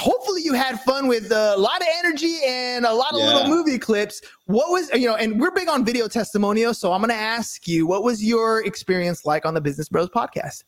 hopefully 0.00 0.42
you 0.42 0.52
had 0.52 0.80
fun 0.80 1.06
with 1.06 1.30
uh, 1.30 1.54
a 1.56 1.58
lot 1.58 1.80
of 1.80 1.86
energy 1.98 2.38
and 2.46 2.84
a 2.84 2.92
lot 2.92 3.12
of 3.12 3.20
yeah. 3.20 3.26
little 3.26 3.48
movie 3.48 3.78
clips. 3.78 4.20
What 4.46 4.70
was, 4.70 4.90
you 4.92 5.06
know, 5.06 5.16
and 5.16 5.40
we're 5.40 5.52
big 5.52 5.68
on 5.68 5.84
video 5.84 6.08
testimonials. 6.08 6.78
So 6.78 6.92
I'm 6.92 7.00
going 7.00 7.10
to 7.10 7.14
ask 7.14 7.68
you, 7.68 7.86
what 7.86 8.02
was 8.02 8.24
your 8.24 8.64
experience 8.64 9.24
like 9.24 9.46
on 9.46 9.54
the 9.54 9.60
Business 9.60 9.88
Bros 9.88 10.08
podcast? 10.08 10.64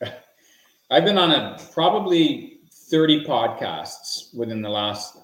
I've 0.90 1.04
been 1.04 1.18
on 1.18 1.30
a 1.30 1.58
probably 1.72 2.60
30 2.70 3.24
podcasts 3.24 4.34
within 4.34 4.62
the 4.62 4.68
last 4.68 5.16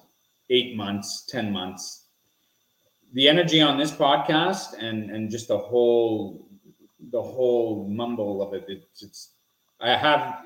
eight 0.49 0.75
months, 0.75 1.25
10 1.29 1.51
months. 1.51 2.05
The 3.13 3.27
energy 3.27 3.61
on 3.61 3.77
this 3.77 3.91
podcast 3.91 4.77
and, 4.79 5.09
and 5.09 5.29
just 5.29 5.47
the 5.47 5.57
whole, 5.57 6.47
the 7.11 7.21
whole 7.21 7.87
mumble 7.89 8.41
of 8.41 8.53
it, 8.53 8.65
it's, 8.67 9.01
it's 9.01 9.31
I 9.79 9.95
have 9.95 10.43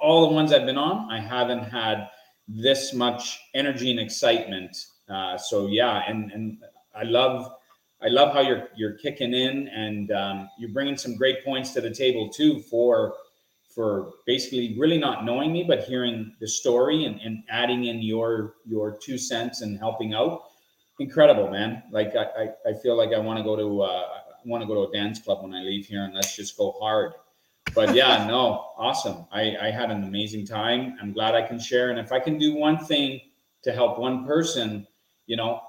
all 0.00 0.28
the 0.28 0.34
ones 0.34 0.52
I've 0.52 0.66
been 0.66 0.78
on, 0.78 1.10
I 1.10 1.20
haven't 1.20 1.64
had 1.64 2.08
this 2.48 2.92
much 2.92 3.40
energy 3.54 3.90
and 3.90 4.00
excitement. 4.00 4.76
Uh, 5.08 5.36
so 5.36 5.66
yeah, 5.66 6.02
and 6.06 6.30
and 6.32 6.58
I 6.94 7.04
love 7.04 7.52
I 8.02 8.08
love 8.08 8.32
how 8.32 8.40
you're 8.40 8.68
you're 8.76 8.94
kicking 8.94 9.32
in 9.32 9.68
and 9.68 10.10
um, 10.12 10.48
you're 10.58 10.70
bringing 10.72 10.96
some 10.96 11.16
great 11.16 11.44
points 11.44 11.72
to 11.74 11.80
the 11.80 11.90
table 11.90 12.28
too 12.28 12.60
for 12.60 13.14
for 13.74 14.12
basically 14.26 14.76
really 14.78 14.98
not 14.98 15.24
knowing 15.24 15.52
me 15.52 15.62
but 15.62 15.84
hearing 15.84 16.34
the 16.40 16.48
story 16.48 17.04
and, 17.04 17.20
and 17.20 17.42
adding 17.48 17.84
in 17.86 18.02
your 18.02 18.54
your 18.66 18.98
two 18.98 19.18
cents 19.18 19.62
and 19.62 19.78
helping 19.78 20.14
out. 20.14 20.42
Incredible 20.98 21.50
man. 21.50 21.82
Like 21.90 22.14
i 22.16 22.24
i, 22.42 22.70
I 22.70 22.74
feel 22.74 22.96
like 22.96 23.12
i 23.12 23.18
want 23.18 23.38
to 23.38 23.44
go 23.44 23.56
to 23.56 23.82
uh, 23.82 24.06
i 24.44 24.48
want 24.48 24.62
to 24.62 24.66
go 24.66 24.74
to 24.74 24.90
a 24.90 24.92
dance 24.92 25.20
club 25.20 25.42
when 25.42 25.54
i 25.54 25.60
leave 25.60 25.86
here 25.86 26.04
and 26.04 26.14
let's 26.14 26.36
just 26.36 26.56
go 26.56 26.74
hard 26.80 27.12
but 27.74 27.94
yeah, 27.94 28.26
no, 28.26 28.72
awesome. 28.76 29.26
I, 29.32 29.56
I 29.60 29.70
had 29.70 29.90
an 29.90 30.04
amazing 30.04 30.46
time. 30.46 30.96
I'm 31.00 31.12
glad 31.12 31.34
I 31.34 31.46
can 31.46 31.58
share. 31.58 31.90
And 31.90 31.98
if 31.98 32.12
I 32.12 32.20
can 32.20 32.38
do 32.38 32.54
one 32.54 32.78
thing 32.78 33.20
to 33.62 33.72
help 33.72 33.98
one 33.98 34.26
person, 34.26 34.86
you 35.26 35.36
know, 35.36 35.60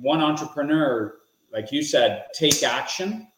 one 0.00 0.20
entrepreneur, 0.20 1.14
like 1.52 1.70
you 1.70 1.82
said, 1.82 2.26
take 2.34 2.62
action, 2.62 3.28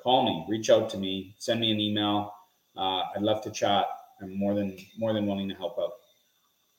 call 0.00 0.24
me, 0.24 0.46
reach 0.48 0.70
out 0.70 0.88
to 0.90 0.98
me, 0.98 1.34
send 1.38 1.60
me 1.60 1.72
an 1.72 1.80
email. 1.80 2.32
Uh, 2.76 3.02
I'd 3.14 3.22
love 3.22 3.42
to 3.42 3.50
chat. 3.50 3.86
I'm 4.22 4.38
more 4.38 4.54
than 4.54 4.76
more 4.96 5.12
than 5.12 5.26
willing 5.26 5.48
to 5.48 5.54
help 5.54 5.78
out. 5.78 5.92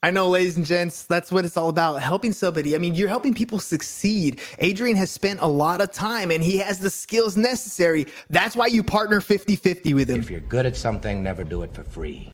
I 0.01 0.11
know, 0.11 0.29
ladies 0.29 0.55
and 0.55 0.65
gents, 0.65 1.03
that's 1.03 1.29
what 1.29 1.43
it's 1.43 1.57
all 1.57 1.67
about 1.67 2.01
helping 2.01 2.31
somebody. 2.31 2.73
I 2.73 2.77
mean, 2.77 2.95
you're 2.95 3.09
helping 3.09 3.33
people 3.33 3.59
succeed. 3.59 4.39
Adrian 4.59 4.95
has 4.95 5.11
spent 5.11 5.41
a 5.41 5.47
lot 5.47 5.81
of 5.81 5.91
time 5.91 6.31
and 6.31 6.41
he 6.41 6.57
has 6.57 6.79
the 6.79 6.89
skills 6.89 7.35
necessary. 7.35 8.07
That's 8.29 8.55
why 8.55 8.67
you 8.67 8.81
partner 8.81 9.19
50 9.19 9.57
50 9.57 9.93
with 9.93 10.09
him. 10.09 10.21
If 10.21 10.31
you're 10.31 10.39
good 10.39 10.65
at 10.65 10.77
something, 10.77 11.21
never 11.21 11.43
do 11.43 11.63
it 11.63 11.73
for 11.73 11.83
free. 11.83 12.31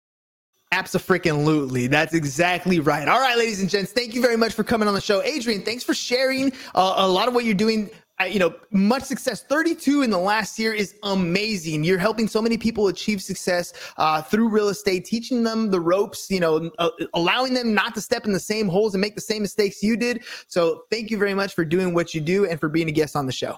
Absolutely. 0.71 1.88
That's 1.88 2.13
exactly 2.13 2.80
right. 2.80 3.08
All 3.08 3.19
right, 3.19 3.38
ladies 3.38 3.62
and 3.62 3.69
gents, 3.69 3.91
thank 3.91 4.13
you 4.13 4.21
very 4.21 4.38
much 4.38 4.54
for 4.54 4.63
coming 4.63 4.88
on 4.88 4.93
the 4.93 5.01
show. 5.01 5.23
Adrian, 5.23 5.63
thanks 5.63 5.84
for 5.84 5.95
sharing 5.95 6.51
uh, 6.75 6.95
a 6.97 7.08
lot 7.08 7.28
of 7.28 7.34
what 7.34 7.45
you're 7.45 7.56
doing 7.56 7.89
you 8.23 8.39
know, 8.39 8.56
much 8.71 9.04
success. 9.04 9.43
32 9.43 10.01
in 10.04 10.10
the 10.10 10.17
last 10.17 10.58
year 10.58 10.73
is 10.73 10.95
amazing. 11.04 11.84
You're 11.84 11.97
helping 11.97 12.28
so 12.28 12.41
many 12.41 12.58
people 12.58 12.88
achieve 12.88 13.21
success 13.21 13.73
uh, 13.97 14.21
through 14.21 14.49
real 14.49 14.69
estate, 14.69 15.06
teaching 15.06 15.43
them 15.43 15.69
the 15.69 15.82
ropes, 15.82 16.32
you 16.32 16.39
know, 16.39 16.71
uh, 16.80 16.89
allowing 17.13 17.54
them 17.54 17.73
not 17.73 17.93
to 17.95 18.01
step 18.01 18.25
in 18.25 18.32
the 18.32 18.39
same 18.39 18.69
holes 18.69 18.93
and 18.93 19.01
make 19.01 19.15
the 19.15 19.21
same 19.21 19.41
mistakes 19.41 19.84
you 19.84 19.97
did. 19.97 20.23
So 20.47 20.84
thank 20.89 21.12
you 21.12 21.17
very 21.17 21.34
much 21.34 21.54
for 21.54 21.65
doing 21.65 21.93
what 21.93 22.13
you 22.13 22.21
do 22.21 22.45
and 22.45 22.60
for 22.60 22.69
being 22.69 22.88
a 22.88 22.93
guest 22.93 23.15
on 23.15 23.25
the 23.25 23.34
show. 23.34 23.58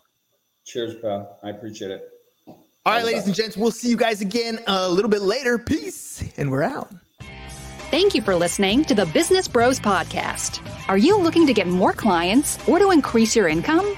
Cheers, 0.65 0.95
pal. 1.01 1.39
I 1.43 1.51
appreciate 1.51 1.91
it. 1.91 2.09
All 2.47 2.93
right, 2.93 3.05
ladies 3.05 3.25
and 3.25 3.35
gents, 3.35 3.57
we'll 3.57 3.71
see 3.71 3.89
you 3.89 3.97
guys 3.97 4.21
again 4.21 4.59
a 4.65 4.89
little 4.89 5.09
bit 5.09 5.21
later. 5.21 5.57
Peace, 5.59 6.23
and 6.37 6.49
we're 6.49 6.63
out. 6.63 6.89
Thank 7.91 8.15
you 8.15 8.21
for 8.21 8.35
listening 8.35 8.85
to 8.85 8.95
the 8.95 9.05
Business 9.07 9.47
Bros 9.47 9.79
Podcast. 9.79 10.61
Are 10.89 10.97
you 10.97 11.17
looking 11.17 11.45
to 11.47 11.53
get 11.53 11.67
more 11.67 11.93
clients 11.93 12.57
or 12.67 12.79
to 12.79 12.91
increase 12.91 13.35
your 13.35 13.47
income? 13.47 13.97